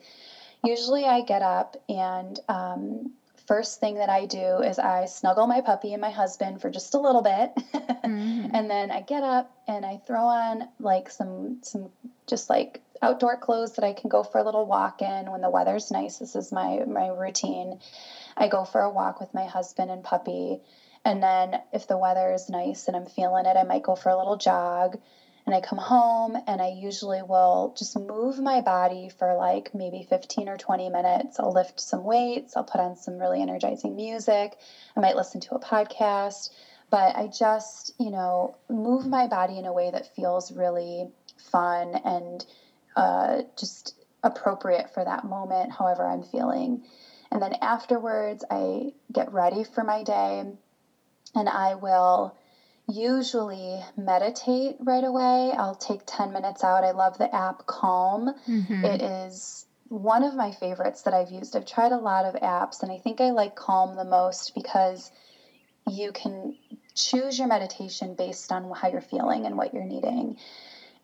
[0.65, 3.13] Usually I get up and um,
[3.49, 6.95] first thing that I do is I snuggle my puppy and my husband for just
[6.95, 7.51] a little bit.
[7.75, 8.51] mm-hmm.
[8.55, 11.91] And then I get up and I throw on like some some
[12.27, 15.51] just like outdoor clothes that I can go for a little walk in when the
[15.51, 16.19] weather's nice.
[16.19, 17.81] This is my my routine.
[18.37, 20.61] I go for a walk with my husband and puppy.
[21.05, 24.11] And then if the weather is nice and I'm feeling it, I might go for
[24.11, 24.99] a little jog
[25.49, 30.03] and I come home and I usually will just move my body for like maybe
[30.03, 31.41] 15 or 20 minutes.
[31.41, 34.59] I'll lift some weights, I'll put on some really energizing music,
[34.95, 36.51] I might listen to a podcast,
[36.91, 41.99] but I just, you know, move my body in a way that feels really fun
[42.05, 42.45] and
[42.95, 46.83] uh, just appropriate for that moment, however I'm feeling.
[47.33, 50.45] And then afterwards, I get ready for my day
[51.35, 52.37] and I will
[52.89, 55.53] usually meditate right away.
[55.57, 56.85] I'll take 10 minutes out.
[56.85, 58.33] I love the app Calm.
[58.49, 58.85] Mm-hmm.
[58.85, 61.57] It is one of my favorites that I've used.
[61.57, 65.11] I've tried a lot of apps, and I think I like Calm the most because
[65.87, 66.57] you can
[66.95, 70.37] choose your meditation based on how you're feeling and what you're needing.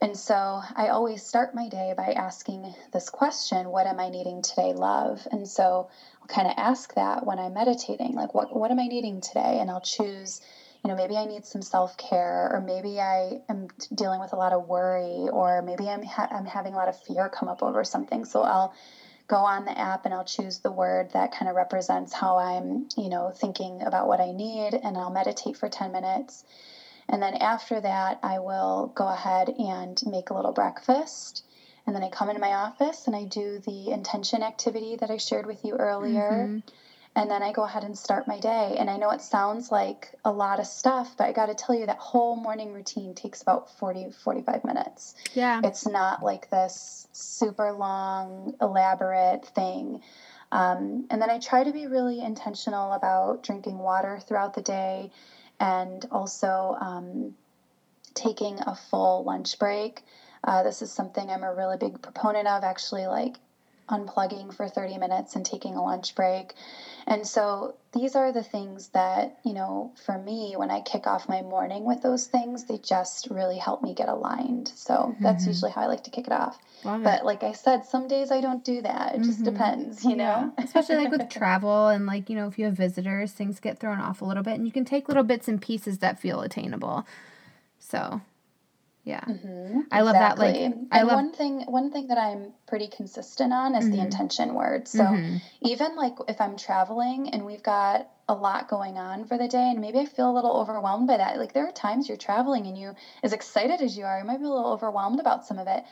[0.01, 4.43] And so I always start my day by asking this question What am I needing
[4.43, 5.27] today, love?
[5.31, 5.89] And so
[6.21, 9.59] I'll kind of ask that when I'm meditating like, what, what am I needing today?
[9.61, 10.41] And I'll choose,
[10.85, 14.37] you know, maybe I need some self care, or maybe I am dealing with a
[14.37, 17.63] lot of worry, or maybe I'm, ha- I'm having a lot of fear come up
[17.63, 18.27] over something.
[18.27, 18.75] So I'll
[19.27, 22.87] go on the app and I'll choose the word that kind of represents how I'm,
[22.99, 26.45] you know, thinking about what I need, and I'll meditate for 10 minutes.
[27.09, 31.45] And then after that, I will go ahead and make a little breakfast.
[31.87, 35.19] And then I come into my office and I do the intention activity that I
[35.19, 36.47] shared with you earlier.
[36.49, 36.84] Mm-hmm.
[37.17, 38.77] And then I go ahead and start my day.
[38.79, 41.75] And I know it sounds like a lot of stuff, but I got to tell
[41.75, 45.15] you that whole morning routine takes about 40, 45 minutes.
[45.33, 45.61] Yeah.
[45.63, 50.01] It's not like this super long, elaborate thing.
[50.51, 55.11] Um, and then I try to be really intentional about drinking water throughout the day
[55.61, 57.35] and also um,
[58.15, 60.03] taking a full lunch break.
[60.43, 63.37] Uh, this is something I'm a really big proponent of, actually, like
[63.89, 66.55] unplugging for 30 minutes and taking a lunch break.
[67.07, 71.29] And so these are the things that, you know, for me, when I kick off
[71.29, 74.69] my morning with those things, they just really help me get aligned.
[74.69, 75.49] So that's Mhm.
[75.49, 76.59] usually how I like to kick it off.
[76.83, 77.05] Love it.
[77.05, 79.17] But like I said, some days I don't do that.
[79.17, 79.45] It just Mhm.
[79.45, 80.25] depends, you know?
[80.25, 83.79] Yeah, especially like with travel and like you know if you have visitors, things get
[83.79, 86.41] thrown off a little bit, and you can take little bits and pieces that feel
[86.41, 87.07] attainable.
[87.79, 88.23] So,
[89.05, 90.59] yeah, hmm I love that, like,
[90.91, 94.01] I and love- one thing one thing that I'm pretty consistent on is the Mhm.
[94.01, 94.87] intention word.
[94.87, 95.41] So Mhm.
[95.63, 99.71] even like if I'm traveling and we've got a lot going on for the day
[99.71, 101.39] and maybe I feel a little overwhelmed by that.
[101.39, 104.39] Like there are times you're traveling and you as excited as you are, you might
[104.39, 105.83] be a little overwhelmed about some of it.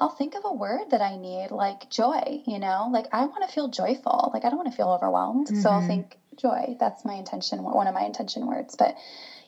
[0.00, 2.88] I'll think of a word that I need like joy, you know?
[2.92, 4.30] Like I want to feel joyful.
[4.34, 5.56] Like I don't want to feel overwhelmed.
[5.56, 5.92] So I'll Mhm.
[5.92, 6.76] think joy.
[6.78, 8.74] That's my intention one of my intention words.
[8.76, 8.94] But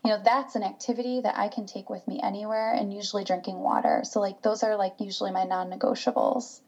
[0.05, 3.59] you know, that's an activity that I can take with me anywhere and usually drinking
[3.59, 4.03] water.
[4.05, 6.61] So like those are like usually my non-negotiables.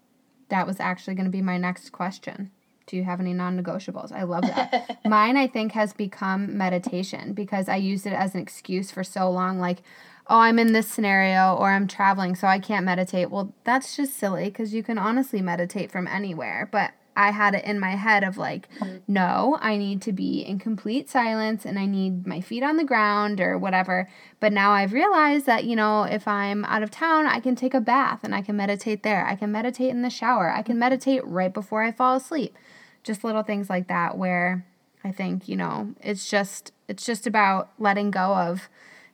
[0.49, 2.51] that was actually going to be my next question.
[2.87, 4.13] Do you have any non-negotiables?
[4.13, 5.01] I love that.
[5.05, 9.29] Mine, I think, has become meditation because I used it as an excuse for so
[9.29, 9.59] long.
[9.59, 9.83] Like,
[10.29, 13.31] oh, I'm in this scenario or I'm traveling, so I can't meditate.
[13.31, 16.69] Well, that's just silly because you can honestly meditate from anywhere.
[16.71, 19.01] But I had it in my head of like, mm.
[19.09, 22.85] no, I need to be in complete silence and I need my feet on the
[22.85, 24.09] ground or whatever.
[24.39, 27.75] But now I've realized that, you know, if I'm out of town, I can take
[27.75, 29.27] a bath and I can meditate there.
[29.27, 30.51] I can meditate in the shower.
[30.51, 32.57] I can meditate right before I fall asleep.
[33.03, 34.67] Just little things like that where
[35.03, 38.69] I think, you know, it's just it's just about letting go of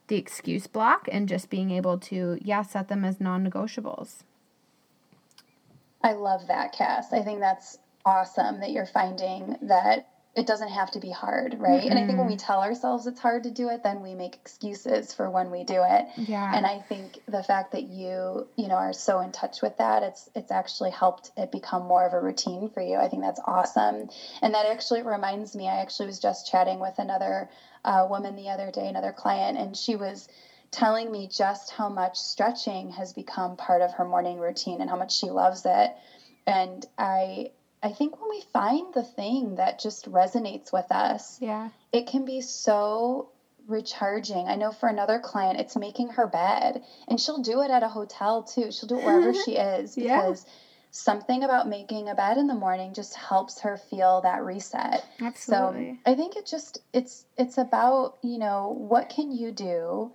[0.08, 4.24] the excuse block and just being able to, yeah, set them as non-negotiables.
[6.02, 7.12] I love that, Cass.
[7.12, 11.84] I think that's awesome that you're finding that it doesn't have to be hard, right?
[11.84, 14.34] And I think when we tell ourselves it's hard to do it, then we make
[14.36, 16.06] excuses for when we do it.
[16.16, 16.50] Yeah.
[16.54, 20.02] And I think the fact that you, you know, are so in touch with that,
[20.02, 22.96] it's it's actually helped it become more of a routine for you.
[22.96, 24.08] I think that's awesome.
[24.40, 27.50] And that actually reminds me, I actually was just chatting with another
[27.84, 30.28] uh, woman the other day, another client, and she was
[30.70, 34.96] telling me just how much stretching has become part of her morning routine and how
[34.96, 35.94] much she loves it.
[36.46, 37.50] And I
[37.82, 41.70] I think when we find the thing that just resonates with us, yeah.
[41.92, 43.30] it can be so
[43.66, 44.48] recharging.
[44.48, 47.88] I know for another client, it's making her bed, and she'll do it at a
[47.88, 48.70] hotel too.
[48.70, 50.20] She'll do it wherever she is Yeah.
[50.20, 50.46] because
[50.92, 55.04] something about making a bed in the morning just helps her feel that reset.
[55.20, 55.98] Absolutely.
[56.04, 60.12] So I think it just it's it's about, you know, what can you do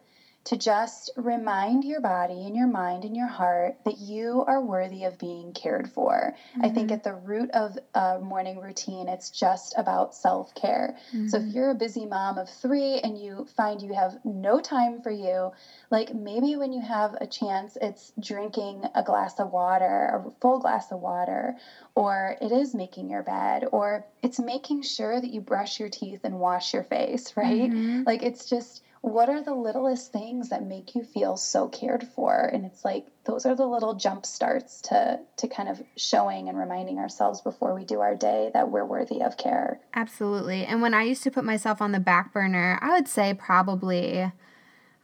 [0.48, 5.04] to just remind your body and your mind and your heart that you are worthy
[5.04, 6.34] of being cared for.
[6.62, 6.93] I think Mhm.
[6.93, 10.95] at the root of a morning routine, it's just about self care.
[11.26, 11.54] So if Mhm.
[11.54, 15.52] you're a busy mom of three and you find you have no time for you,
[15.89, 20.60] like maybe when you have a chance, it's drinking a glass of water, a full
[20.60, 21.56] glass of water,
[21.95, 26.22] or it is making your bed, or it's making sure that you brush your teeth
[26.24, 27.72] and wash your face, right?
[27.74, 28.06] Mhm.
[28.06, 32.36] Like it's just what are the littlest things that make you feel so cared for?
[32.36, 36.58] And it's like those are the little jump starts to to kind of showing and
[36.58, 39.80] reminding ourselves before we do our day that we're worthy of care.
[39.93, 40.66] Absolutely.
[40.66, 44.32] And when I used to put myself on the back burner, I would say probably,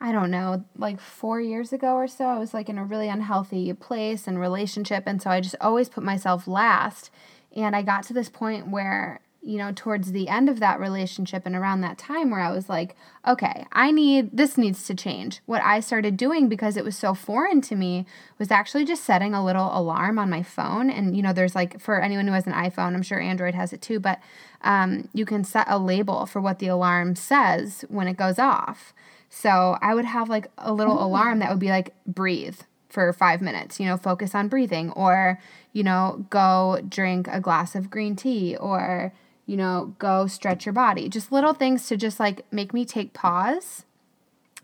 [0.01, 3.09] I don't know, like four years ago or so, I was like in a really
[3.09, 5.03] unhealthy place and relationship.
[5.05, 7.11] And so I just always put myself last.
[7.55, 11.43] And I got to this point where you know, towards the end of that relationship
[11.45, 12.95] and around that time where I was like,
[13.27, 15.41] okay, I need, this needs to change.
[15.45, 18.05] What I started doing because it was so foreign to me
[18.39, 20.89] was actually just setting a little alarm on my phone.
[20.89, 23.73] And, you know, there's like, for anyone who has an iPhone, I'm sure Android has
[23.73, 24.19] it too, but
[24.61, 28.93] um, you can set a label for what the alarm says when it goes off.
[29.29, 31.01] So I would have like a little mm.
[31.01, 35.41] alarm that would be like, breathe for five minutes, you know, focus on breathing, or,
[35.73, 39.11] you know, go drink a glass of green tea, or,
[39.45, 41.09] you know, go stretch your body.
[41.09, 43.85] Just little things to just like make me take pause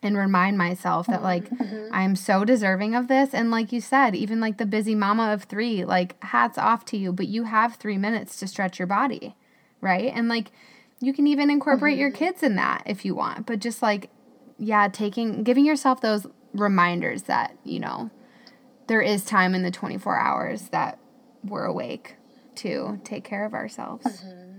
[0.01, 1.93] and remind myself that like mm-hmm.
[1.93, 3.33] I'm so deserving of this.
[3.33, 6.97] And like you said, even like the busy mama of three, like hats off to
[6.97, 9.35] you, but you have three minutes to stretch your body,
[9.81, 10.11] right?
[10.13, 10.51] And like
[11.01, 12.01] you can even incorporate mm-hmm.
[12.01, 14.09] your kids in that if you want, but just like,
[14.57, 18.09] yeah, taking, giving yourself those reminders that, you know,
[18.87, 20.99] there is time in the 24 hours that
[21.43, 22.15] we're awake
[22.55, 24.05] to take care of ourselves.
[24.05, 24.58] Mm-hmm.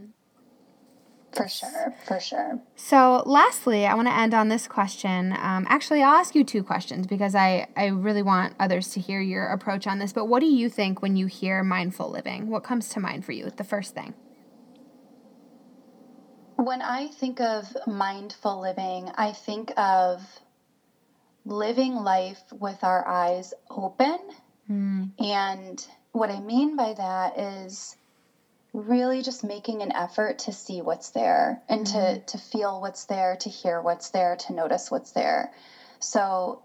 [1.33, 2.61] For sure, for sure.
[2.74, 5.33] So, lastly, I want to end on this question.
[5.33, 9.20] Um, actually, I'll ask you two questions because I, I really want others to hear
[9.20, 10.12] your approach on this.
[10.12, 12.49] But what do you think when you hear mindful living?
[12.49, 13.51] What comes to mind for you?
[13.51, 14.14] The first thing.
[16.57, 20.22] When I think of mindful living, I think of
[21.45, 24.18] living life with our eyes open.
[24.70, 25.11] Mm.
[25.18, 27.97] And what I mean by that is
[28.73, 32.21] really just making an effort to see what's there and mm-hmm.
[32.21, 35.53] to to feel what's there to hear what's there to notice what's there
[35.99, 36.62] so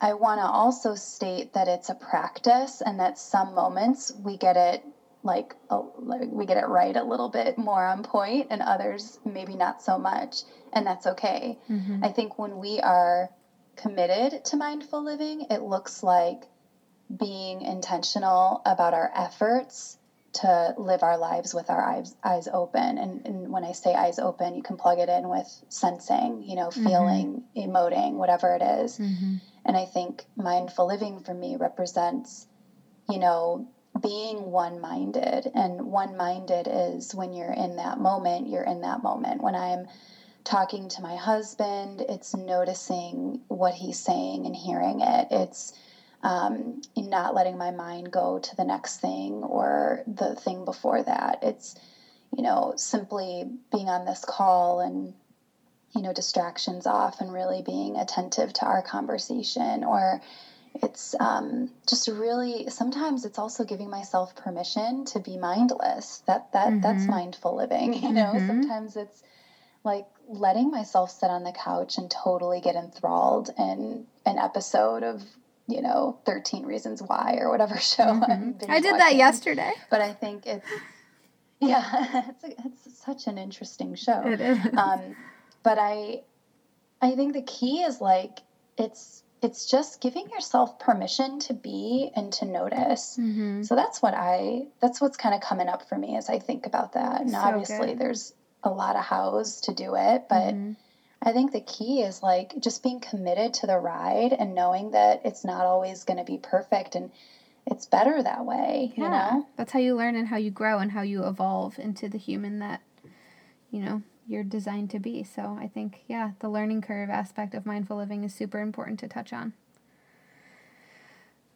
[0.00, 4.56] i want to also state that it's a practice and that some moments we get
[4.56, 4.84] it
[5.24, 9.18] like, a, like we get it right a little bit more on point and others
[9.24, 10.42] maybe not so much
[10.72, 12.04] and that's okay mm-hmm.
[12.04, 13.30] i think when we are
[13.76, 16.44] committed to mindful living it looks like
[17.16, 19.96] being intentional about our efforts
[20.40, 24.18] to live our lives with our eyes eyes open and, and when i say eyes
[24.18, 26.86] open you can plug it in with sensing you know mm-hmm.
[26.86, 27.70] feeling mm-hmm.
[27.70, 28.98] emoting whatever it is.
[28.98, 29.36] Mm-hmm.
[29.64, 32.46] and i think mindful living for me represents
[33.08, 33.66] you know
[34.00, 39.02] being one minded and one minded is when you're in that moment you're in that
[39.02, 39.86] moment when i'm
[40.44, 45.72] talking to my husband it's noticing what he's saying and hearing it it's
[46.22, 51.38] um, not letting my mind go to the next thing or the thing before that.
[51.42, 51.74] It's,
[52.36, 55.14] you know, simply being on this call and,
[55.94, 60.20] you know, distractions off and really being attentive to our conversation or
[60.82, 66.68] it's um, just really sometimes it's also giving myself permission to be mindless that that
[66.68, 66.80] mm-hmm.
[66.80, 68.46] that's mindful living you know mm-hmm.
[68.46, 69.22] sometimes it's
[69.82, 75.24] like letting myself sit on the couch and totally get enthralled in an episode of
[75.68, 78.04] you know, 13 Reasons Why or whatever show.
[78.04, 78.70] Mm-hmm.
[78.70, 79.72] I did that yesterday.
[79.90, 80.66] But I think it's,
[81.60, 81.84] yeah,
[82.30, 84.22] it's, a, it's such an interesting show.
[84.24, 84.58] It is.
[84.76, 85.14] Um,
[85.62, 86.22] but I,
[87.02, 88.38] I think the key is like,
[88.78, 93.18] it's, it's just giving yourself permission to be and to notice.
[93.20, 93.62] Mm-hmm.
[93.62, 96.66] So that's what I, that's what's kind of coming up for me as I think
[96.66, 97.20] about that.
[97.20, 97.98] And so obviously good.
[97.98, 100.72] there's a lot of hows to do it, but mm-hmm
[101.20, 105.22] I think the key is like just being committed to the ride and knowing that
[105.24, 107.10] it's not always going to be perfect and
[107.66, 109.04] it's better that way, yeah.
[109.04, 109.46] you know?
[109.56, 112.60] That's how you learn and how you grow and how you evolve into the human
[112.60, 112.82] that,
[113.70, 115.24] you know, you're designed to be.
[115.24, 119.08] So I think, yeah, the learning curve aspect of mindful living is super important to
[119.08, 119.54] touch on.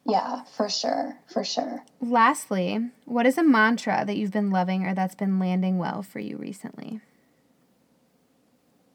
[0.04, 1.16] Yeah, for sure.
[1.32, 1.84] For sure.
[2.00, 6.18] Lastly, what is a mantra that you've been loving or that's been landing well for
[6.18, 7.00] you recently?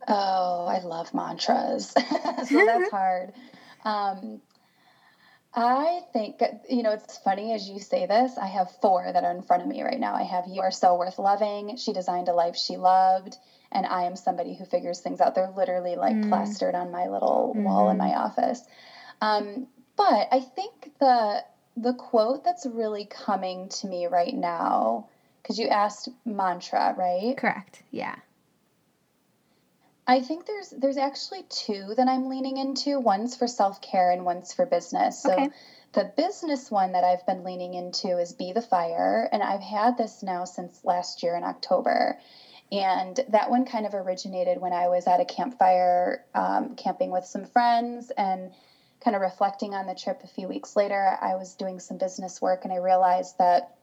[0.07, 1.87] Oh, I love mantras.
[2.49, 3.33] so that's hard.
[3.83, 4.41] Um,
[5.53, 8.37] I think, you know, it's funny as you say this.
[8.37, 10.13] I have four that are in front of me right now.
[10.13, 11.77] I have You Are So Worth Loving.
[11.77, 13.37] She designed a life she loved.
[13.71, 15.35] And I am somebody who figures things out.
[15.35, 16.29] They're literally like mm.
[16.29, 17.63] plastered on my little mm-hmm.
[17.63, 18.17] wall in my mm-hmm.
[18.17, 18.61] office.
[19.19, 21.43] Um, but I think the
[21.75, 25.07] the quote that's really coming to me right now,
[25.41, 27.35] because you asked mantra, right?
[27.37, 27.83] Correct.
[27.91, 28.15] Yeah.
[30.07, 32.99] I think there's there's actually two that I'm leaning into.
[32.99, 35.21] One's for self care and one's for business.
[35.21, 35.49] So okay.
[35.91, 39.97] the business one that I've been leaning into is Be the Fire, and I've had
[39.97, 42.17] this now since last year in October.
[42.71, 47.25] And that one kind of originated when I was at a campfire um, camping with
[47.25, 48.51] some friends and
[49.01, 51.17] kind of reflecting on the trip a few weeks later.
[51.21, 53.77] I was doing some business work and I realized that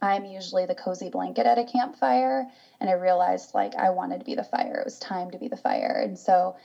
[0.00, 2.46] I'm usually the cozy blanket at a campfire.
[2.80, 4.78] And I realized like I wanted to be the fire.
[4.80, 6.00] It was time to be the fire.
[6.02, 6.56] And so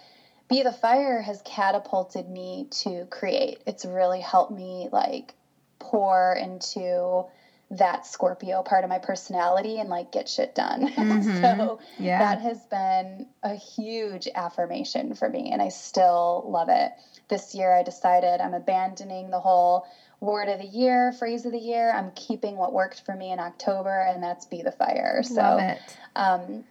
[0.48, 3.64] Be the Fire has catapulted me to create.
[3.66, 5.34] It's really helped me like
[5.80, 7.26] pour into
[7.72, 10.88] that Scorpio part of my personality and like get shit done.
[10.96, 11.42] Mhm.
[11.42, 12.20] so Yeah.
[12.20, 16.92] that has been a huge affirmation for me and I still love it.
[17.28, 19.88] This year I decided I'm abandoning the whole
[20.20, 21.92] word of the year, phrase of the year.
[21.92, 25.22] I'm keeping what worked for me in October and that's be the fire.
[25.24, 25.98] So Love it.
[26.16, 26.64] um,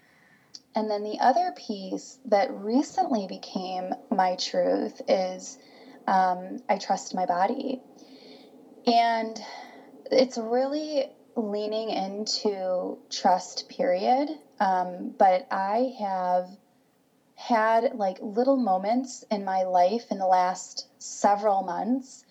[0.74, 5.56] and then the other piece that recently became my truth is
[6.06, 7.80] um, I trust my body.
[8.86, 9.40] And
[10.10, 14.30] it's really leaning into trust, period.
[14.60, 16.48] Um, but I have
[17.36, 22.23] had like little moments in my life in the last several months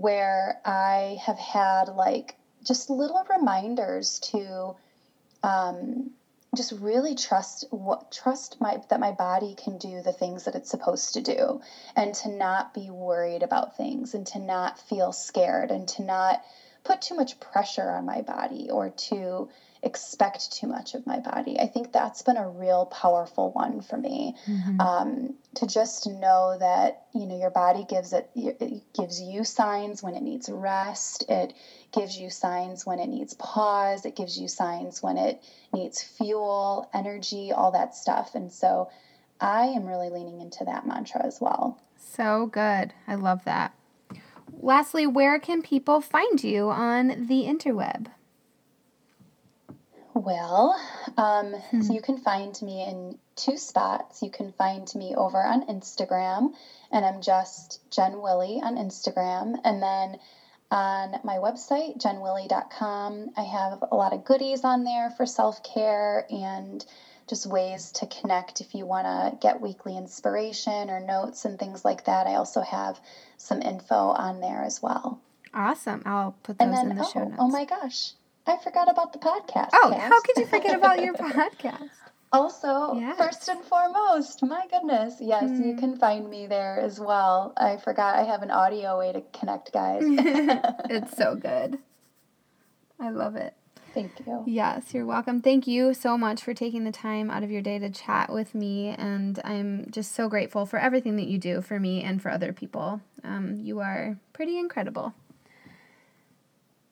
[0.00, 4.76] where I have had like just little reminders to
[5.42, 6.10] um,
[6.54, 10.70] just really trust what trust my that my body can do the things that it's
[10.70, 11.60] supposed to do
[11.96, 16.42] and to not be worried about things and to not feel scared and to not
[16.84, 19.48] put too much pressure on my body or to
[19.82, 21.58] expect too much of my body.
[21.58, 24.34] I think that's been a real powerful one for me.
[24.46, 24.80] Mhm.
[24.80, 30.02] Um, to just know that you know your body gives it, it gives you signs
[30.02, 31.24] when it needs rest.
[31.28, 31.54] It
[31.92, 34.04] gives you signs when it needs pause.
[34.04, 38.34] It gives you signs when it needs fuel, energy, all that stuff.
[38.34, 38.90] And so,
[39.40, 41.78] I am really leaning into that mantra as well.
[41.96, 42.92] So good.
[43.06, 43.72] I love that.
[44.60, 48.06] Lastly, where can people find you on the interweb?
[50.18, 50.74] Well,
[51.16, 51.82] um, Hmm.
[51.82, 54.20] so you can find me in two spots.
[54.20, 56.54] You can find me over on Instagram,
[56.90, 59.60] and I'm just Jen Willie on Instagram.
[59.62, 60.18] And then
[60.72, 66.26] on my website, jenwillie.com, I have a lot of goodies on there for self care
[66.30, 66.84] and
[67.28, 71.84] just ways to connect if you want to get weekly inspiration or notes and things
[71.84, 72.26] like that.
[72.26, 72.98] I also have
[73.36, 75.20] some info on there as well.
[75.54, 76.02] Awesome.
[76.04, 77.36] I'll put those then, in the oh, show notes.
[77.38, 78.12] oh my gosh,
[78.48, 79.70] I forgot about the podcast.
[79.74, 80.08] Oh, Cass.
[80.10, 81.90] how could you forget about your podcast?
[82.32, 83.16] Also, Yes.
[83.18, 85.78] first and foremost, my goodness, yes, you Mm.
[85.78, 87.52] can find me there as well.
[87.56, 90.02] I forgot I have an audio way to connect, guys.
[90.08, 91.78] it's so good.
[93.00, 93.54] I love it.
[93.94, 94.44] Thank you.
[94.46, 95.40] Yes, you're welcome.
[95.40, 98.54] Thank you so much for taking the time out of your day to chat with
[98.54, 98.88] me.
[98.88, 102.52] And I'm just so grateful for everything that you do for me and for other
[102.52, 103.00] people.
[103.24, 105.14] Um, you are pretty incredible.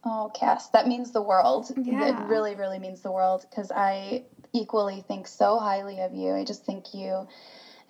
[0.09, 1.71] Oh, Cass, that means the world.
[1.77, 2.25] Yeah.
[2.25, 6.33] It really, really means the world because I equally think so highly of you.
[6.33, 7.27] I just think you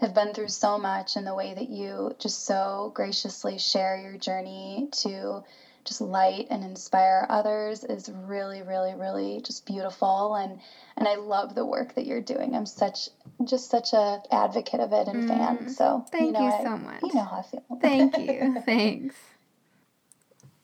[0.01, 4.17] have been through so much and the way that you just so graciously share your
[4.17, 5.43] journey to
[5.85, 10.59] just light and inspire others is really really really just beautiful and
[10.97, 12.57] and I love the work that you're doing.
[12.57, 13.09] I'm such
[13.45, 15.59] just such a advocate of it and fan.
[15.59, 17.03] Mm, So thank know, you I- so much.
[17.03, 17.63] You know how I feel.
[17.81, 18.63] Thank you.
[18.65, 19.15] Thanks.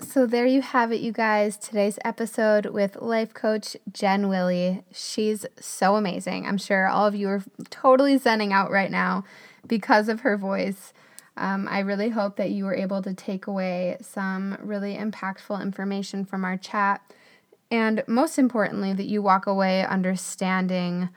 [0.03, 1.57] So, there you have it, you guys.
[1.57, 4.83] Today's episode with life coach Jen Willie.
[4.93, 6.47] She's so amazing.
[6.47, 9.25] I'm sure all of you are totally zenning out right now
[9.67, 10.93] because of her voice.
[11.37, 16.25] Um, I really hope that you were able to take away some really impactful information
[16.25, 17.01] from our chat.
[17.71, 21.11] And most importantly, that you walk away understanding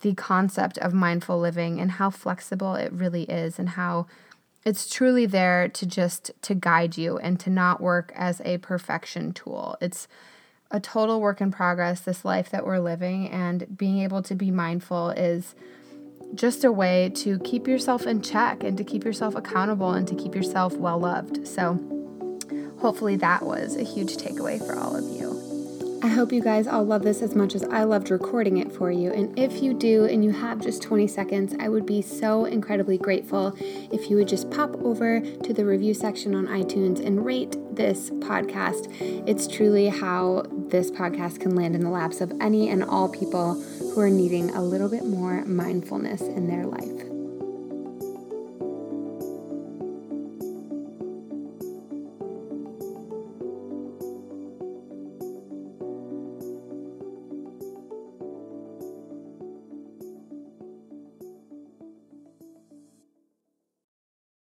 [0.00, 4.06] the concept of mindful living and how flexible it really is and how
[4.68, 9.32] it's truly there to just to guide you and to not work as a perfection
[9.32, 9.78] tool.
[9.80, 10.06] It's
[10.70, 14.50] a total work in progress this life that we're living and being able to be
[14.50, 15.54] mindful is
[16.34, 20.14] just a way to keep yourself in check and to keep yourself accountable and to
[20.14, 21.48] keep yourself well loved.
[21.48, 21.80] So
[22.78, 25.47] hopefully that was a huge takeaway for all of you.
[26.00, 28.88] I hope you guys all love this as much as I loved recording it for
[28.92, 29.12] you.
[29.12, 32.98] And if you do and you have just 20 seconds, I would be so incredibly
[32.98, 37.56] grateful if you would just pop over to the review section on iTunes and rate
[37.72, 38.94] this podcast.
[39.26, 43.54] It's truly how this podcast can land in the laps of any and all people
[43.54, 47.17] who are needing a little bit more mindfulness in their life.